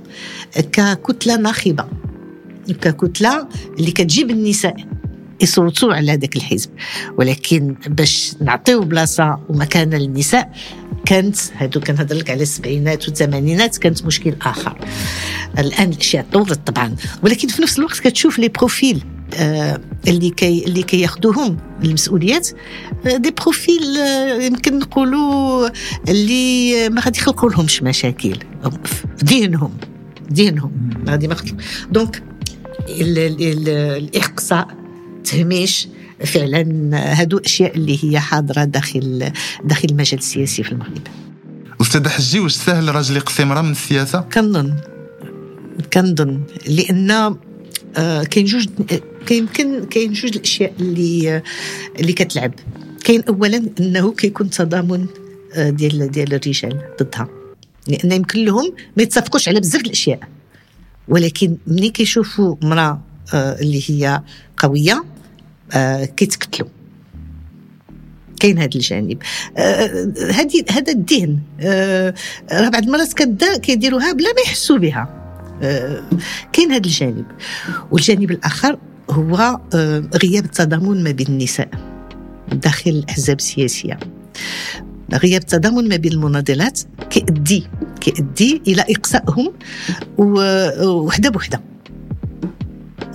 ككتلة 0.73 1.37
ناخبة. 1.37 1.87
ككتلة 2.81 3.49
اللي 3.79 3.91
كتجيب 3.91 4.31
النساء. 4.31 4.77
يصوتوا 5.45 5.95
على 5.95 6.13
ذاك 6.17 6.37
الحزب. 6.37 6.71
ولكن 7.19 7.75
باش 7.87 8.35
نعطيو 8.41 8.81
بلاصة 8.81 9.39
ومكانه 9.49 9.97
للنساء 9.97 10.53
كانت 11.07 11.37
هادو 11.57 11.81
كنهضر 11.81 12.17
لك 12.17 12.31
على 12.31 12.43
السبعينات 12.43 13.09
والثمانينات 13.09 13.77
كانت 13.79 14.05
مشكل 14.05 14.35
آخر. 14.43 14.79
الآن 15.59 15.91
الأشياء 15.93 16.27
تطورت 16.31 16.67
طبعا. 16.67 16.97
ولكن 17.23 17.49
في 17.49 17.63
نفس 17.63 17.79
الوقت 17.79 17.99
كتشوف 18.01 18.39
les 18.39 18.49
profils 18.49 19.05
آه 19.37 19.81
اللي 20.09 20.31
كي 20.31 20.65
اللي 20.65 20.83
كياخذوهم 20.83 21.57
المسؤوليات 21.85 22.49
آه 23.07 23.17
des 23.17 23.31
profils 23.31 23.97
آه 23.99 24.43
يمكن 24.43 24.79
نقولوا 24.79 25.69
اللي 26.09 26.89
ما 26.89 27.01
غادي 27.01 27.19
يخلقوا 27.19 27.51
لهمش 27.51 27.83
مشاكل. 27.83 28.37
في 28.85 29.07
دينهم 29.25 29.73
دينهم. 30.31 30.91
غادي 31.09 31.29
ما 31.29 31.37
دونك 31.91 32.23
ال- 32.89 33.19
ال- 33.19 33.43
ال- 33.43 33.69
الإقصاء 33.69 34.69
تهميش 35.25 35.89
فعلا 36.25 36.63
هادو 37.21 37.39
أشياء 37.39 37.77
اللي 37.77 38.05
هي 38.05 38.21
حاضرة 38.21 38.65
داخل 38.65 39.33
داخل 39.65 39.89
المجال 39.91 40.19
السياسي 40.19 40.63
في 40.63 40.73
المغرب. 40.73 41.09
أستاذ 41.81 42.09
حجي 42.09 42.41
واش 42.41 42.53
سهل 42.53 42.95
راجل 42.95 43.17
يقصي 43.17 43.43
امراه 43.43 43.63
من 43.63 43.71
السياسة؟ 43.71 44.21
كنظن 44.21 44.75
كنظن 45.93 46.41
لأن 46.69 47.37
آه، 47.97 48.23
كاين 48.23 48.47
جوج 48.47 48.67
كيمكن 49.27 49.85
كاين 49.85 50.13
جوج 50.13 50.37
الأشياء 50.37 50.73
اللي 50.81 51.43
اللي 51.99 52.13
كتلعب. 52.13 52.55
كاين 53.05 53.23
اولا 53.29 53.71
أنه 53.81 54.13
كيكون 54.13 54.51
تضامن 54.51 55.07
آه، 55.55 55.71
ديال 55.71 56.11
ديال 56.11 56.35
الرجال 56.35 56.83
ضدها. 57.03 57.29
لأن 57.89 58.13
يمكن 58.13 58.45
لهم 58.45 58.73
ما 58.97 59.03
يتفقوش 59.03 59.49
على 59.49 59.61
بزاف 59.61 59.81
الأشياء. 59.81 60.21
ولكن 61.09 61.57
ملي 61.67 61.91
كيشوفوا 61.91 62.57
امرأة 62.63 63.01
آه، 63.35 63.61
اللي 63.61 63.83
هي 63.91 64.23
قوية 64.57 65.05
آه، 65.73 66.05
كيتكتلوا 66.05 66.69
كاين 68.41 68.59
هذا 68.59 68.71
الجانب. 68.75 69.23
هذه 70.35 70.65
هذا 70.71 70.93
الذهن 70.93 71.39
آه، 71.61 72.15
راه 72.53 72.69
بعض 72.69 72.83
المرات 72.83 73.13
كيديروها 73.61 74.13
بلا 74.13 74.33
ما 74.33 74.41
يحسوا 74.47 74.79
بها. 74.79 75.09
آه، 75.63 76.03
كاين 76.53 76.73
هذا 76.73 76.87
الجانب. 76.87 77.25
والجانب 77.91 78.31
الآخر 78.31 78.79
هو 79.11 79.61
آه، 79.75 80.05
غياب 80.23 80.45
التضامن 80.45 81.05
ما 81.05 81.11
بين 81.11 81.27
النساء 81.27 81.69
داخل 82.53 82.91
الأحزاب 82.91 83.39
السياسية. 83.39 83.99
غياب 85.15 85.41
التضامن 85.41 85.89
ما 85.89 85.97
بين 85.97 86.13
المناضلات 86.13 86.81
كيؤدي 87.11 87.67
كيؤدي 88.01 88.63
إلى 88.67 88.85
إقصائهم 88.91 89.53
وحدة 90.19 91.31
بوحدة. 91.31 91.61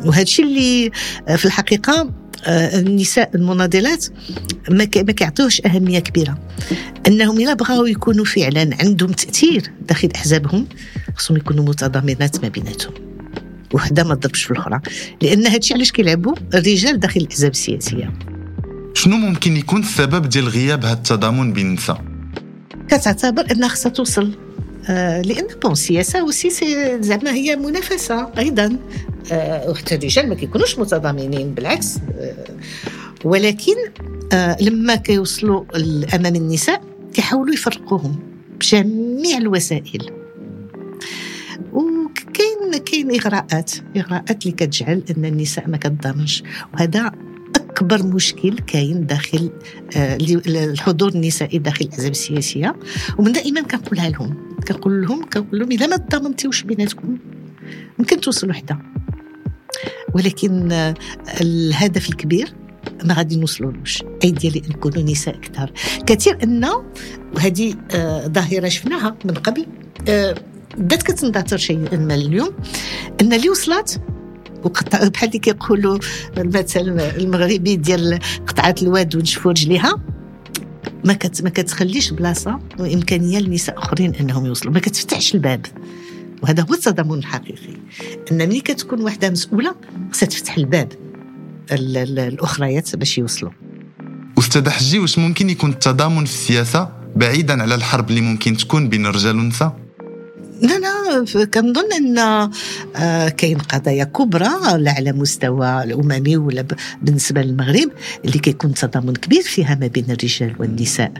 وهذا 0.06 0.22
الشيء 0.22 0.46
اللي 0.46 0.91
آه، 1.27 1.36
في 1.36 1.46
الحقيقة 1.46 2.01
آه، 2.01 2.10
النساء 2.48 3.31
المناضلات 3.36 4.05
ما 4.69 4.84
كيعطيوش 4.86 5.62
أهمية 5.65 6.00
كبيرة. 6.00 6.39
أنهم 7.08 7.39
إلا 7.39 7.53
بغاو 7.53 7.86
يكونوا 7.86 8.25
فعلا 8.25 8.69
عندهم 8.81 9.12
تأثير 9.12 9.72
داخل 9.88 10.10
أحزابهم 10.15 10.67
خصهم 11.15 11.38
يكونوا 11.38 11.65
متضامنات 11.65 12.43
ما 12.43 12.50
بيناتهم. 12.50 12.93
وحده 13.74 14.03
ما 14.03 14.15
تضربش 14.15 14.43
في 14.43 14.51
الأخرى. 14.51 14.79
لأن 15.22 15.48
هادشي 15.48 15.74
علاش 15.74 15.91
كيلعبوا؟ 15.91 16.36
الرجال 16.53 17.00
داخل 17.00 17.22
الأحزاب 17.22 17.51
السياسية. 17.51 18.13
شنو 18.93 19.17
ممكن 19.17 19.58
يكون 19.58 19.81
السبب 19.81 20.29
ديال 20.29 20.48
غياب 20.48 20.86
هذا 20.86 20.93
التضامن 20.93 21.53
بين 21.53 21.67
النساء؟ 21.67 22.03
كتعتبر 22.88 23.51
أنها 23.51 23.67
خصها 23.67 23.89
توصل 23.89 24.31
آه 24.89 25.22
لأن 25.22 25.48
bon 25.63 25.71
السياسة 25.72 26.24
و 26.24 26.28
c'est 26.28 26.50
c'est 26.50 26.98
زعما 27.01 27.31
هي 27.31 27.55
منافسة 27.55 28.29
أيضا. 28.38 28.77
وحتى 29.67 29.95
الرجال 29.95 30.29
ما 30.29 30.35
كيكونوش 30.35 30.79
متضامنين 30.79 31.53
بالعكس. 31.53 31.97
آه 31.97 32.45
ولكن 33.25 33.75
آه 34.33 34.57
لما 34.61 34.95
كيوصلوا 34.95 35.63
امام 36.15 36.35
النساء 36.35 36.81
كيحاولوا 37.13 37.53
يفرقوهم 37.53 38.19
بجميع 38.59 39.38
الوسائل. 39.38 40.11
وكاين 41.73 42.83
كاين 42.85 43.11
إغراءات 43.11 43.71
إغراءات 43.97 44.45
اللي 44.45 44.55
كتجعل 44.55 45.03
أن 45.17 45.25
النساء 45.25 45.67
ما 45.67 45.77
كتضامنش. 45.77 46.43
وهذا 46.73 47.11
أكبر 47.55 48.03
مشكل 48.03 48.59
كاين 48.59 49.05
داخل 49.05 49.51
آه، 49.95 50.17
الحضور 50.47 51.09
النسائي 51.09 51.59
داخل 51.59 51.85
الأحزاب 51.85 52.11
السياسية. 52.11 52.75
ومن 53.17 53.31
دائما 53.31 53.61
كنقولها 53.61 54.09
لهم 54.09 54.38
كنقول 54.67 55.01
لهم 55.01 55.25
كنقول 55.29 55.59
لهم 55.59 55.71
إذا 55.71 55.88
ما 55.88 55.97
تضامنتيوش 55.97 56.63
بيناتكم 56.63 57.17
ممكن 57.99 58.21
توصلوا 58.21 58.51
وحده 58.51 58.79
ولكن 60.13 60.71
آه، 60.71 60.93
الهدف 61.41 62.09
الكبير 62.09 62.53
ما 63.03 63.13
غادي 63.13 63.35
نوصلولوش 63.35 64.03
اي 64.23 64.31
ديال 64.31 64.57
ان 64.57 64.69
نكونوا 64.69 65.03
نساء 65.03 65.35
كثار 65.35 65.71
كثير 66.05 66.37
أن 66.43 66.69
وهذه 67.35 67.75
آه، 67.91 68.27
ظاهرة 68.27 68.67
شفناها 68.67 69.15
من 69.25 69.33
قبل. 69.33 69.65
آه، 70.07 70.35
بدأت 70.77 71.03
كتندثر 71.03 71.57
شيئا 71.57 71.97
ما 71.97 72.15
اليوم 72.15 72.49
أن 73.21 73.33
اللي 73.33 73.49
وصلت 73.49 74.01
وقطع 74.63 75.07
بحال 75.07 75.29
اللي 75.29 75.39
كيقولوا 75.39 75.99
المثل 76.37 76.99
المغربي 76.99 77.75
ديال 77.75 78.19
قطعات 78.47 78.83
الواد 78.83 79.15
ونشفوا 79.15 79.51
رجليها. 79.51 79.95
ما 81.05 81.13
كت 81.13 81.43
ما 81.43 81.49
كتخليش 81.49 82.11
بلاصة 82.11 82.59
وإمكانية 82.79 83.39
لنساء 83.39 83.77
أخرين 83.77 84.15
أنهم 84.15 84.45
يوصلوا 84.45 84.73
ما 84.73 84.79
كتفتحش 84.79 85.35
الباب. 85.35 85.65
وهذا 86.43 86.63
هو 86.69 86.74
التضامن 86.74 87.17
الحقيقي 87.19 87.74
أن 88.31 88.38
ملي 88.38 88.60
كتكون 88.62 89.01
واحدة 89.01 89.29
مسؤولة 89.29 89.75
خصها 90.12 90.27
تفتح 90.27 90.58
الباب 90.58 90.91
ال- 91.72 91.98
ال- 91.98 92.19
الأخريات 92.19 92.96
باش 92.96 93.17
يوصلوا. 93.17 93.51
أستاذ 94.39 94.69
حجي 94.69 95.00
واش 95.00 95.19
ممكن 95.19 95.50
يكون 95.50 95.69
التضامن 95.69 96.25
في 96.25 96.31
السياسة 96.34 96.89
بعيدا 97.15 97.62
على 97.62 97.75
الحرب 97.75 98.10
اللي 98.10 98.22
ممكن 98.22 98.58
تكون 98.58 98.89
بين 98.89 99.05
الرجال 99.05 99.38
والنساء؟ 99.38 99.79
لا 100.62 100.79
لا 100.79 101.46
كنظن 101.46 101.93
أن 101.93 102.17
آه، 102.96 103.29
كاين 103.29 103.58
قضايا 103.58 104.03
كبرى 104.03 104.50
لا 104.77 104.91
على 104.91 105.12
مستوى 105.12 105.84
الأممي 105.84 106.38
ولا 106.38 106.65
بالنسبة 107.01 107.41
للمغرب 107.41 107.89
اللي 108.25 108.39
كيكون 108.39 108.74
تضامن 108.74 109.13
كبير 109.13 109.41
فيها 109.41 109.75
ما 109.81 109.88
بين 109.88 110.05
الرجال 110.12 110.55
والنساء. 110.60 111.12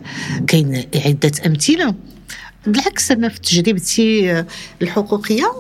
كاين 0.48 0.84
عده 0.96 1.32
أمثلة. 1.46 1.96
بالعكس 2.68 3.12
أنا 3.12 3.30
في 3.30 3.40
تجربتي 3.40 4.32
آه، 4.32 4.46
الحقوقية 4.82 5.52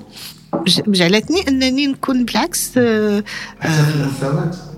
جعلتني 0.87 1.47
أنني 1.47 1.87
نكون 1.87 2.25
بالعكس 2.25 2.77
آه، 2.77 3.23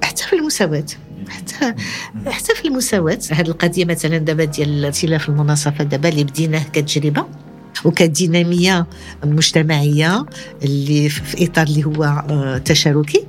حتى 0.04 0.24
في 0.30 0.34
المساواة. 0.34 0.86
حتى 1.30 1.74
حتى 2.28 2.56
في 2.56 2.68
المساواة. 2.68 3.20
هذه 3.32 3.48
القضية 3.48 3.86
مثلا 3.86 4.18
دابا 4.18 4.44
ديال 4.46 4.86
ائتلاف 4.86 5.30
المناصفة 5.30 5.84
دابا 5.84 6.10
اللي 6.10 6.24
بديناه 6.24 6.64
كتجربة 6.74 7.26
وكدينامية 7.86 8.88
مجتمعية 9.24 10.26
اللي 10.64 11.10
في 11.10 11.46
إطار 11.46 11.68
اللي 11.68 11.86
هو 11.86 12.04
آه، 12.04 12.58
تشاركي 12.58 13.26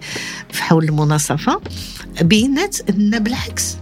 في 0.51 0.63
حول 0.63 0.85
المناصفة 0.85 1.61
بينات 2.23 2.91
أن 2.91 3.19
بالعكس 3.19 3.77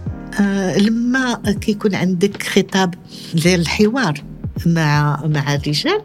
لما 0.77 1.41
كيكون 1.61 1.95
عندك 1.95 2.43
خطاب 2.43 2.93
ديال 3.33 3.59
الحوار 3.61 4.30
مع 4.65 5.21
مع 5.25 5.53
الرجال 5.55 6.01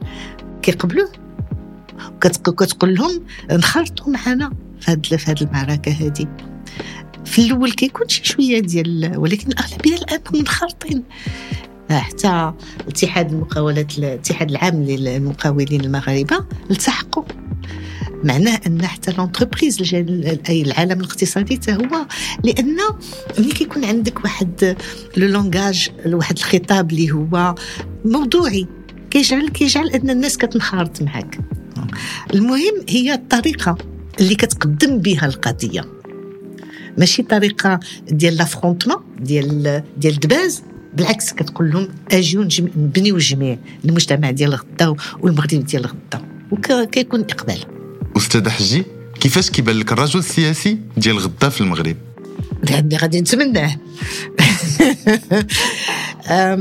كيقبلوه. 0.63 1.09
كتق- 2.21 2.51
كتقول 2.65 2.95
لهم 2.95 3.23
انخرطوا 3.51 4.13
معنا 4.13 4.53
في 4.81 4.91
هاد 5.27 5.43
المعركة 5.43 5.93
هذه 5.93 6.27
في 7.25 7.39
الأول 7.47 7.73
كيكون 7.73 8.09
شي 8.09 8.25
شوية 8.25 8.61
ديال 8.61 9.13
ولكن 9.17 9.49
الأغلبية 9.49 9.95
الآن 9.97 10.21
منخرطين 10.35 11.03
حتى 11.91 12.53
اتحاد 12.89 13.33
المقاولات 13.33 13.99
الاتحاد 13.99 14.51
العام 14.51 14.83
للمقاولين 14.85 15.81
المغاربة 15.81 16.45
التحقوا. 16.71 17.25
معناه 18.25 18.61
أن 18.67 18.87
حتى 18.87 19.13
لونتربريز 19.13 19.95
أي 20.49 20.63
العالم 20.63 21.01
الاقتصادي 21.01 21.57
حتى 21.57 21.73
هو 21.73 22.07
لأن 22.45 22.77
ملي 23.39 23.53
كيكون 23.53 23.85
عندك 23.85 24.25
واحد 24.25 24.77
لو 25.17 25.29
لونغاج 25.29 25.91
واحد 26.07 26.39
الخطاب 26.39 26.93
اللي 26.93 27.11
هو 27.11 27.55
موضوعي 28.05 28.67
كيجعل 29.11 29.49
كيجعل 29.49 29.89
أن 29.89 30.11
الناس 30.11 30.39
كتنخرط 30.39 31.03
معك 31.03 31.39
المهم 32.35 32.85
هي 32.89 33.15
الطريقة 33.15 33.79
اللي 34.21 34.35
كتقدم 34.35 34.99
بها 34.99 35.27
القضية. 35.27 35.85
ماشي 36.99 37.23
طريقة 37.23 37.81
ديال 38.09 38.37
لافرونتمون 38.37 38.97
ديال 39.21 39.83
ديال 39.97 40.15
الدباز 40.15 40.63
بالعكس 40.95 41.33
كتقول 41.33 41.71
لهم 41.71 41.89
أجيو 42.13 42.49
نبنيو 42.61 43.17
الجميع 43.17 43.59
المجتمع 43.85 44.31
ديال 44.31 44.55
غدا 44.55 44.95
والمغرب 45.21 45.65
ديال 45.65 45.87
غدا 45.87 46.25
وكيكون 46.51 47.21
إقبال. 47.21 47.76
أستاذ 48.17 48.49
حجي 48.49 48.85
كيفاش 49.21 49.51
كيبان 49.51 49.77
لك 49.77 49.93
الرجل 49.93 50.19
السياسي 50.19 50.79
ديال 50.97 51.19
غدا 51.19 51.49
في 51.49 51.61
المغرب؟ 51.61 51.97
لاني 52.71 52.97
غادي 52.97 53.21
نتمناه. 53.21 53.77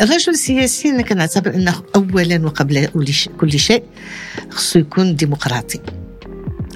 الرجل 0.00 0.32
السياسي 0.32 0.88
أنا 0.88 1.02
كنعتبر 1.02 1.54
أنه 1.54 1.82
اولا 1.96 2.46
وقبل 2.46 2.86
كل 3.40 3.58
شيء 3.58 3.82
خصو 4.50 4.78
يكون 4.78 5.16
ديمقراطي. 5.16 5.80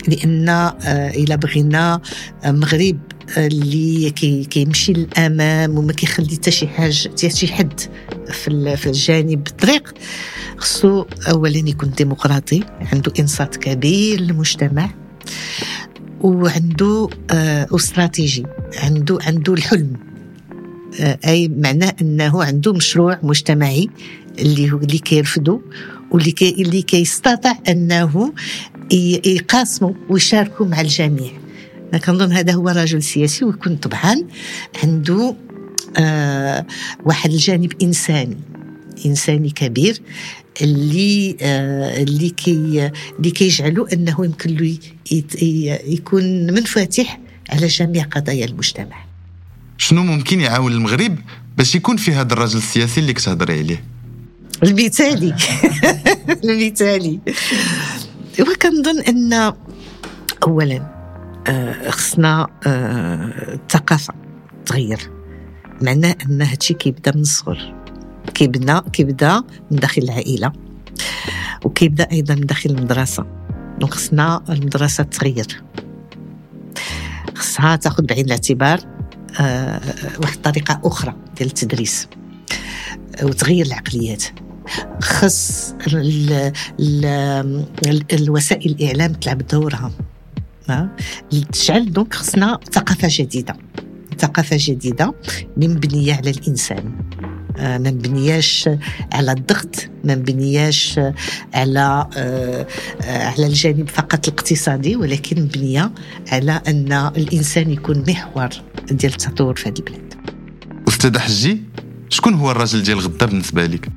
لأن 0.09 0.49
آه، 0.49 1.11
إلا 1.11 1.37
بغينا 1.37 2.01
مغرب 2.45 2.99
اللي 3.37 4.11
كي- 4.11 4.45
كيمشي 4.45 4.93
للأمام 4.93 5.79
وما 5.79 5.93
كيخلي 5.93 6.29
حتى 6.37 6.51
شي 6.51 6.69
حاجة 6.69 6.95
حتى 7.09 7.31
شي 7.31 7.47
حد 7.53 7.81
في 8.33 8.77
في 8.77 8.87
الجانب 8.87 9.47
الطريق. 9.47 9.95
خصو 10.57 11.05
اولا 11.31 11.57
يكون 11.59 11.91
ديمقراطي 11.91 12.61
عنده 12.93 13.13
إنصات 13.21 13.57
كبير 13.57 14.21
للمجتمع 14.21 14.91
وعنده 16.21 17.09
آه 17.31 17.67
استراتيجي 17.77 18.47
عنده 18.83 19.19
عنده 19.23 19.53
الحلم. 19.55 19.93
آه 21.01 21.19
أي 21.27 21.49
معناه 21.49 21.95
أنه 22.03 22.45
عنده 22.45 22.73
مشروع 22.73 23.19
مجتمعي 23.23 23.89
اللي 24.39 24.73
هو 24.73 24.77
اللي 24.79 24.99
كيرفضه 24.99 25.61
واللي 26.11 26.31
كي 26.33 26.51
اللي 26.63 26.83
كيستطيع 26.83 27.53
أنه 27.69 28.33
ي- 28.93 29.21
يقاسموا 29.27 29.93
ويشاركوا 30.11 30.67
مع 30.67 30.81
الجميع. 30.81 31.31
أنا 31.93 31.99
كنظن 31.99 32.33
هذا 32.33 32.53
هو 32.53 32.69
رجل 32.69 33.03
سياسي 33.03 33.45
ويكون 33.45 33.77
طبعا 33.77 34.17
عنده 34.83 35.35
آه 35.97 36.67
واحد 37.05 37.31
الجانب 37.31 37.73
إنساني 37.83 38.37
إنساني 39.07 39.51
كبير 39.51 40.01
اللي 40.63 41.37
آه 41.43 42.03
اللي 42.03 42.31
كي 42.31 42.91
اللي 43.19 43.31
كيجعلوا 43.31 43.93
أنه 43.93 44.25
يمكن 44.25 44.57
له 44.57 44.79
يكون 45.87 46.47
منفتح 46.53 47.21
على 47.51 47.67
جميع 47.67 48.05
قضايا 48.05 48.45
المجتمع. 48.45 49.05
شنو 49.79 50.03
ممكن 50.03 50.41
يعاون 50.41 50.73
المغرب 50.73 51.19
باش 51.57 51.75
يكون 51.75 51.97
في 51.97 52.13
هذا 52.13 52.33
الرجل 52.33 52.59
السياسي 52.59 53.01
اللي 53.01 53.13
كتهضري 53.13 53.59
عليه؟ 53.59 53.85
المثالي. 54.63 55.35
المثالي. 56.45 57.21
وكنظن 58.41 59.01
أن 59.01 59.53
اولا 60.43 60.98
خصنا 61.89 62.47
آه، 62.67 63.55
الثقافه 63.55 64.15
تغير. 64.67 65.11
معناه 65.83 66.15
أن 66.27 66.43
هادشي 66.43 66.75
كيبدا 66.75 67.13
من 67.15 67.21
الصغر. 67.21 67.75
كيبدا 68.35 68.81
كيبدا 68.81 69.43
من 69.71 69.79
داخل 69.79 70.03
العائلة 70.03 70.53
وكيبدا 71.65 72.11
أيضا 72.13 72.35
من 72.35 72.47
داخل 72.47 72.71
المدرسة. 72.71 73.27
دونك 73.79 73.95
خصنا 73.95 74.43
المدرسة 74.49 75.05
تغير. 75.05 75.63
خصها 77.35 77.77
تاخذ 77.77 78.07
بعين 78.07 78.25
الاعتبار 78.25 78.81
آه، 79.41 79.81
واحد 80.21 80.35
الطريقة 80.35 80.81
أخرى 80.85 81.15
ديال 81.37 81.49
التدريس 81.49 82.09
وتغير 83.23 83.67
العقليات. 83.67 84.25
خص 85.03 85.75
ال 85.87 86.33
ال 86.81 87.05
ال 87.87 88.05
الوسائل 88.13 88.71
الإعلام 88.71 89.13
تلعب 89.13 89.47
دورها. 89.47 89.79
ها؟ 89.79 90.18
تجعل 91.53 91.93
دونك 91.93 92.15
خصنا 92.15 92.59
ثقافة 92.73 93.09
جديدة. 93.11 93.57
ثقافة 94.19 94.57
جديدة 94.61 95.15
اللي 95.57 95.69
مبنيه 95.69 96.15
على 96.15 96.31
الإنسان. 96.31 96.93
آه، 97.59 97.79
ما 97.79 97.91
مبنياش 97.91 98.69
على 99.13 99.33
الضغط 99.33 99.77
ما 100.05 100.15
مبنياش 100.15 101.01
على 101.55 102.07
آه، 102.17 102.67
على 103.05 103.47
الجانب 103.47 103.89
فقط 103.89 104.29
الاقتصادي 104.29 104.97
ولكن 104.97 105.43
مبنية 105.43 105.93
على 106.33 106.61
أن 106.69 106.93
الإنسان 106.93 107.71
يكون 107.71 108.05
محور 108.09 108.49
ديال 108.91 109.13
التطور 109.13 109.55
في 109.55 109.69
هذه 109.69 109.79
البلاد. 109.79 110.15
أستاذ 110.89 111.19
حجي 111.19 111.63
شكون 112.09 112.35
هو 112.35 112.51
الرجل 112.51 112.83
ديال 112.83 112.99
غدا 112.99 113.27
بالنسبة 113.27 113.67
لك؟ 113.67 113.89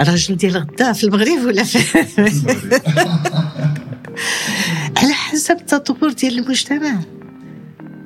الرجل 0.00 0.36
ديال 0.36 0.56
غدا 0.56 0.92
في 0.92 1.04
المغرب 1.04 1.46
ولا 1.46 1.64
في؟ 1.64 1.78
حسب 5.54 5.76
التطور 5.76 6.12
ديال 6.12 6.38
المجتمع. 6.38 7.00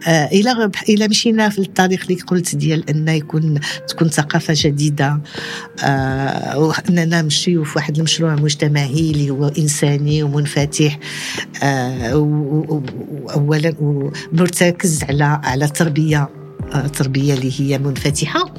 آه، 0.08 0.26
إلى 0.26 0.70
إلى 0.88 1.08
مشينا 1.08 1.48
في 1.48 1.58
الطريق 1.58 2.02
اللي 2.02 2.20
قلت 2.20 2.56
ديال 2.56 2.90
أن 2.90 3.08
يكون 3.08 3.61
تكون 3.88 4.08
ثقافة 4.08 4.54
جديدة. 4.56 5.20
آه، 5.84 6.58
وأننا 6.58 7.22
نمشيو 7.22 7.64
في 7.64 7.72
واحد 7.78 7.96
المشروع 7.96 8.34
مجتمعي 8.34 9.11
اللي 9.11 9.30
هو 9.30 9.48
إنساني 9.48 10.22
ومنفتح. 10.22 10.98
آه، 11.62 12.16
واولا 12.16 13.74
ومرتكز 13.80 15.04
على 15.04 15.40
على 15.44 15.64
التربية. 15.64 16.28
آه، 16.72 16.87
التربية 16.87 17.34
اللي 17.34 17.52
هي 17.61 17.78
منفتحة. 17.78 18.54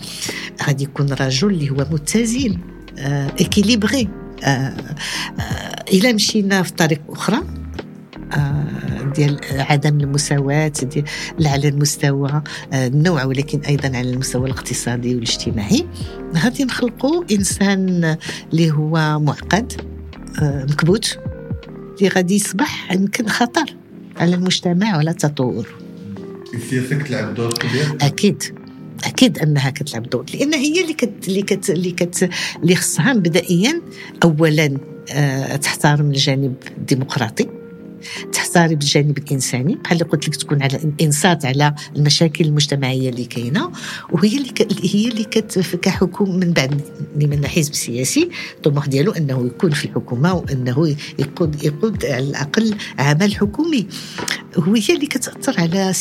غادي 0.68 0.84
يكون 0.84 1.14
رجل 1.14 1.48
اللي 1.48 1.70
هو 1.70 1.88
متزن. 1.92 2.58
اكيليبري 3.40 4.10
إلى 5.94 6.14
مشينا 6.14 6.64
في 6.64 6.74
طريق 6.74 7.02
أخرى. 7.10 7.38
آه، 7.38 7.59
ديال 9.16 9.40
عدم 9.52 10.00
المساواة 10.00 10.72
ديال 10.84 11.06
لا 11.38 11.50
على 11.50 11.68
المستوى 11.68 12.42
آه، 12.74 12.88
النوع 12.88 13.24
ولكن 13.24 13.60
أيضا 13.60 13.98
على 13.98 14.10
المستوى 14.10 14.46
الاقتصادي 14.46 15.16
والاجتماعي. 15.16 15.88
غادي 16.38 16.64
نخلقوا 16.64 17.24
إنسان 17.32 18.18
اللي 18.54 18.72
هو 18.72 19.20
معقد 19.20 19.74
آه، 20.42 20.64
مكبوت 20.64 21.18
اللي 21.98 22.10
غادي 22.10 22.36
يصبح 22.36 22.92
يمكن 22.92 23.28
خطر 23.28 23.76
على 24.18 24.36
المجتمع 24.36 24.96
وعلى 24.96 25.12
التطور. 25.12 25.68
السياسة 26.54 26.96
كتلعب 26.96 27.34
دور 27.36 27.54
كبير 27.54 27.98
أكيد. 28.02 28.44
أكيد 29.04 29.40
أنها 29.40 29.70
كتلعب 29.70 30.10
دور. 30.10 30.26
لأن 30.34 30.54
هي 30.54 30.82
اللي 30.82 30.94
كت 30.94 31.28
اللي 31.28 31.42
كت 31.42 31.70
اللي 31.70 31.92
كت 31.92 32.30
اللي 32.64 32.76
خصها 32.76 33.14
مبدئيا 33.14 33.82
اولا 34.24 34.78
آه، 35.12 35.56
تحترم 35.56 36.10
الجانب 36.12 36.56
الديمقراطي. 36.78 37.59
تحترم 38.34 38.72
الجانب 38.72 39.18
الإنساني 39.18 39.76
بحال 39.76 39.98
اللي 39.98 40.12
قلت 40.12 40.28
لك 40.28 40.36
تكون 40.36 40.64
على 40.64 40.80
إنصات 41.02 41.46
على 41.46 41.76
المشاكل 41.96 42.46
المجتمعية 42.46 43.10
اللي 43.10 43.26
كاينة 43.26 43.72
وهي 44.12 44.38
اللي. 44.38 44.54
هي 44.82 45.08
اللي 45.08 45.24
كحكومه 45.82 46.38
من 46.38 46.54
بعد 46.54 46.82
من 47.16 47.48
حزب 47.48 47.74
سياسي 47.74 48.30
الطموح 48.58 48.86
ديالو 48.88 49.12
إنه 49.12 49.46
يكون 49.46 49.72
في 49.72 49.86
الحكومة 49.86 50.34
وإنه 50.34 50.96
يقود 51.20 51.64
يقود 51.64 52.06
على 52.06 52.20
الأقل 52.20 52.76
عمل 53.00 53.36
حكومي 53.36 53.88
وهي 54.58 54.84
اللي 54.90 55.08
كتأثر 55.08 55.62
على 55.62 55.94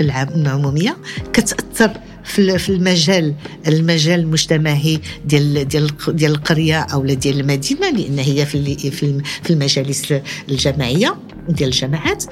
العام 0.00 0.28
العمومية 0.28 0.96
كتأثر 1.32 1.90
في 2.24 2.58
في 2.58 2.68
المجال 2.68 3.34
المجال 3.68 4.20
المجتمعي 4.20 5.00
ديال 5.24 5.68
ديال 5.68 5.90
ديال 6.08 6.30
القرية 6.32 6.80
أو 6.80 7.04
ديال 7.06 7.40
المدينة 7.40 7.90
لأن 7.90 8.18
هي 8.18 8.46
في 8.46 8.90
في 8.90 9.02
الم- 9.02 9.22
في 9.42 9.52
المجالس 9.52 10.14
الجماعيه 10.48 11.16
ديال 11.48 11.68
الجماعات 11.68 12.24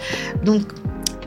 دونك 0.45 0.73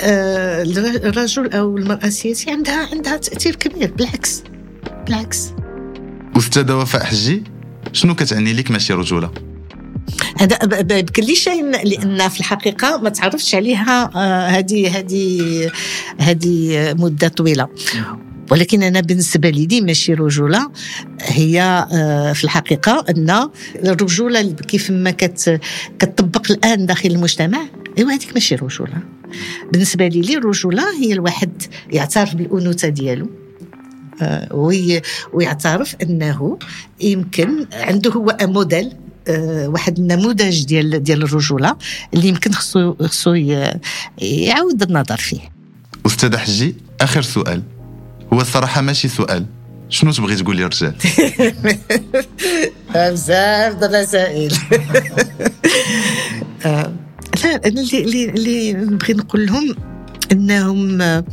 آه، 0.01 0.63
الر- 0.63 1.07
الرجل 1.09 1.51
أو 1.53 1.77
المرأة 1.77 2.05
السياسية 2.05 2.51
عندها 2.51 2.87
عندها 2.91 3.17
تأثير 3.17 3.55
كبير 3.55 3.91
بالعكس 3.97 4.43
بالعكس. 5.05 5.49
استاذه 6.37 6.75
وفاء 6.75 7.03
حجي 7.03 7.43
شنو 7.93 8.15
كتعني 8.15 8.53
لك 8.53 8.71
ماشي 8.71 8.93
رجولة؟ 8.93 9.31
هذا 10.37 10.57
بكل 10.81 11.35
شيء 11.35 11.63
لأن 11.65 12.29
في 12.29 12.39
الحقيقة 12.39 12.97
ما 12.97 13.09
تعرفتش 13.09 13.55
عليها 13.55 14.11
آه، 14.15 14.47
هذه 14.47 14.97
هذه 14.99 15.71
هذه 16.19 16.93
مدة 16.99 17.27
طويلة. 17.27 17.67
ولكن 18.51 18.83
أنا 18.83 18.99
بالنسبة 18.99 19.49
لي 19.49 19.65
دي 19.65 19.81
ماشي 19.81 20.13
رجولة 20.13 20.71
هي 21.21 21.61
آه، 21.93 22.33
في 22.33 22.43
الحقيقة 22.43 23.05
أن 23.09 23.49
الرجولة 23.75 24.41
كيف 24.41 24.91
ما 24.91 25.11
كت 25.11 25.59
كتطبق 25.99 26.51
الآن 26.51 26.85
داخل 26.85 27.09
المجتمع 27.09 27.59
ايوا 27.97 28.11
هذيك 28.11 28.33
ماشي 28.33 28.55
رجولة. 28.55 28.97
بالنسبة 29.71 30.07
لي 30.07 30.21
لي 30.21 30.37
الرجوله 30.37 30.83
هي 31.01 31.13
الواحد 31.13 31.63
يعترف 31.91 32.35
بالأنوثة 32.35 32.87
ديالو 32.87 33.29
آه، 34.21 34.55
وي- 34.55 35.01
ويعترف 35.33 35.95
أنه 36.01 36.59
يمكن 37.01 37.65
عنده 37.73 38.11
هو 38.11 38.37
موديل 38.41 38.91
آه، 39.27 39.67
واحد 39.67 39.99
النموذج 39.99 40.65
ديال 40.65 41.03
ديال 41.03 41.23
الرجولة 41.23 41.75
اللي 42.13 42.27
يمكن 42.27 42.51
خصو 42.51 42.95
خصو 43.01 43.33
يعاود 44.21 44.81
النظر 44.83 45.17
فيه. 45.17 45.39
أستاذة 46.05 46.37
حجي 46.37 46.75
آخر 47.01 47.21
سؤال. 47.21 47.63
هو 48.33 48.41
الصراحة 48.41 48.81
ماشي 48.81 49.07
سؤال. 49.07 49.45
شنو 49.89 50.11
تبغي 50.11 50.35
تقول 50.35 50.55
لي 50.55 50.63
الرجال 50.65 50.95
بزاف 52.95 53.73
د 53.73 53.83
الرسائل. 53.83 54.53
آه، 56.65 56.93
لا 57.43 57.67
أنا 57.67 57.81
اللي 57.81 58.03
اللي 58.03 58.29
اللي 58.29 58.73
نبغي 58.73 59.13
نقول 59.13 59.45
لهم 59.45 59.75
إنهم 60.31 61.01
آه، 61.01 61.23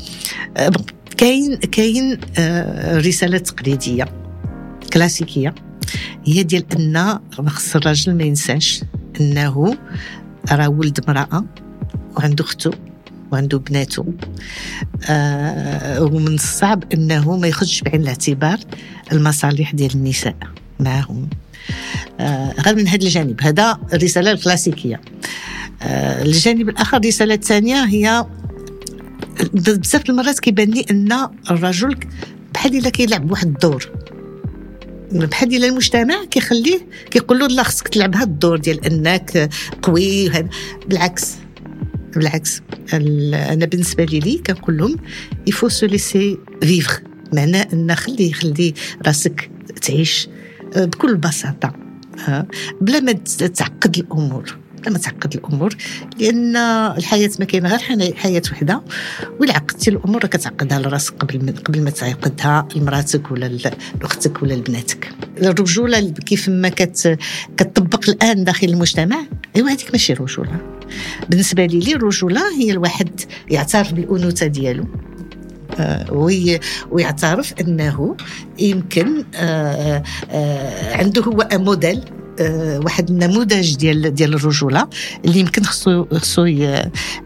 كاين 1.17 1.57
كاين 1.57 2.21
آه، 2.39 2.99
رسالة 2.99 3.39
تقليدية 3.39 4.09
كلاسيكية. 4.93 5.55
هي 6.27 6.43
ديال 6.43 6.65
أن 6.77 7.19
خص 7.49 7.77
الراجل 7.77 8.15
ما 8.15 8.25
ينساش 8.25 8.83
أنه 9.21 9.77
راه 10.53 10.69
ولد 10.69 11.01
امرأة 11.09 11.45
وعنده 12.17 12.45
اختو 12.45 12.71
وعنده 13.33 13.59
بناته. 13.59 14.05
آه 15.11 16.03
ومن 16.03 16.35
الصعب 16.35 16.85
إنه 16.95 17.37
ما 17.37 17.47
ياخذش 17.47 17.83
بعين 17.83 18.03
الاعتبار 18.03 18.59
المصالح 19.13 19.75
ديال 19.75 19.95
النساء 19.95 20.37
معهم 20.81 21.29
آه 22.21 22.55
غير 22.61 22.77
من 22.77 22.89
هذا 22.89 23.05
الجانب. 23.05 23.41
هذا 23.43 23.79
الرساله 23.93 24.31
الكلاسيكية. 24.31 25.01
آه 25.83 26.23
الجانب 26.23 26.69
الآخر 26.69 26.97
الرساله 26.97 27.35
الثانية 27.35 27.85
هي 27.85 28.27
بزاف 29.53 30.11
المرات 30.11 30.39
كيبان 30.39 30.71
لي 30.71 30.87
أن 30.91 31.29
الرجل 31.51 31.97
بحال 32.55 32.77
إلا 32.77 32.91
كيلعب 32.91 33.31
واحد 33.31 33.47
الدور 33.47 33.91
بحال 35.13 35.57
إلا 35.57 35.67
المجتمع 35.67 36.25
كيخليه 36.31 36.81
كيقول 37.11 37.39
له 37.39 37.47
لا 37.47 37.63
خصك 37.63 37.89
تلعب 37.89 38.15
هذا 38.15 38.25
الدور 38.25 38.59
ديال 38.59 38.85
أنك 38.85 39.51
قوي 39.83 40.31
بالعكس. 40.89 41.37
بالعكس 42.15 42.63
ال- 42.95 43.35
أنا 43.35 43.67
بالنسبة 43.67 44.05
لي 44.05 44.19
لي 44.21 44.39
كنقول 44.47 44.77
لهم 44.79 44.97
il 45.47 45.54
faut 45.54 45.69
se 45.69 45.87
laisser 45.87 46.39
vivre 46.63 46.95
معناه 47.33 47.69
إن 47.73 47.95
خلي 47.95 48.33
خلي 48.33 48.75
راسك 49.07 49.51
تعيش 49.83 50.29
آه، 50.77 50.85
بكل 50.85 51.17
بساطة 51.17 51.73
آه، 52.29 52.47
بلا 52.81 53.01
ما 53.01 53.13
تعقد 53.13 53.97
الأمور. 53.99 54.57
بلا 54.83 54.91
ما 54.91 54.99
تعقد 54.99 55.35
الأمور 55.35 55.77
لأن 56.21 56.57
الحياة 56.97 57.31
ما 57.39 57.45
كاينة 57.45 57.69
غير 57.69 58.15
حياة 58.17 58.43
وحدة 58.53 58.83
ولا 59.41 59.55
عقدتي 59.55 59.91
الأمور 59.91 60.23
راك 60.23 60.31
كتعقدها 60.37 60.79
لراسك 60.79 61.15
قبل 61.15 61.45
ما 61.45 61.53
قبل 61.53 61.83
ما 61.83 61.91
تعقدها 61.91 62.69
لمراتك 62.77 63.31
ولا 63.33 63.47
لأختك 64.01 64.43
ولا 64.43 64.55
لبناتك. 64.55 65.09
الرجولة 65.43 66.11
كيف 66.11 66.49
ما 66.49 66.69
كت 66.69 67.19
كتطبق 67.57 68.09
الآن 68.09 68.45
داخل 68.45 68.67
المجتمع 68.69 69.17
ايوا 69.57 69.69
هذيك 69.69 69.93
ماشي 69.93 70.13
رجولة. 70.13 70.80
بالنسبة 71.29 71.67
لي 71.67 71.95
الرجوله 71.95 72.41
هي 72.61 72.71
الواحد 72.71 73.21
يعترف 73.51 73.93
بالأنوثة 73.93 74.47
ديالو. 74.47 74.85
آه، 75.79 76.13
وي- 76.13 76.61
ويعترف 76.91 77.55
أنه 77.61 78.17
يمكن 78.59 79.25
آه، 79.35 80.03
آه، 80.31 80.97
عنده 80.97 81.23
هو 81.23 81.49
موديل 81.53 82.01
واحد 82.85 83.11
النموذج 83.11 83.77
ديال 83.77 84.15
ديال 84.15 84.35
الرجولة 84.35 84.89
اللي 85.25 85.41
يمكن 85.41 85.63
خصو 85.65 86.05
خصو 86.13 86.45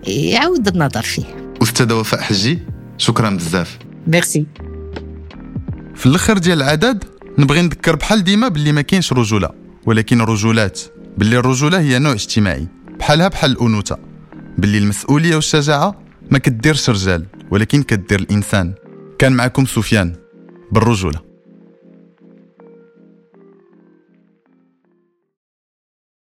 يعاود 0.07 0.68
النظر 0.68 1.03
فيه. 1.03 1.24
أستاذة 1.62 1.94
وفاء 1.94 2.20
حجي 2.20 2.59
شكرا 2.98 3.31
بزاف. 3.31 3.79
ميرسي 4.07 4.46
في 5.94 6.07
الآخر 6.07 6.38
ديال 6.38 6.62
العدد 6.62 7.05
نبغي 7.38 7.62
نذكر 7.62 7.96
بحال 7.96 8.24
ديما 8.24 8.48
باللي 8.48 8.72
ما 8.72 8.83
كاينش 8.83 9.12
رجولة 9.12 9.50
ولكن 9.87 10.20
رجولات. 10.20 10.81
باللي 11.18 11.38
الرجولة 11.38 11.81
هي 11.81 11.98
نوع 11.98 12.12
اجتماعي. 12.12 12.66
بحالها 12.98 13.28
بحال 13.28 13.50
الأنوثة. 13.50 13.98
باللي 14.59 14.78
المسؤولية 14.78 15.35
والشجاعة 15.35 16.00
ما 16.30 16.38
كديرش 16.38 16.90
رجال 16.90 17.26
ولكن 17.50 17.83
كدير 17.83 18.20
الإنسان. 18.20 18.74
كان 19.18 19.33
معكم 19.33 19.66
سفيان 19.66 20.16
بالرجولة. 20.72 21.34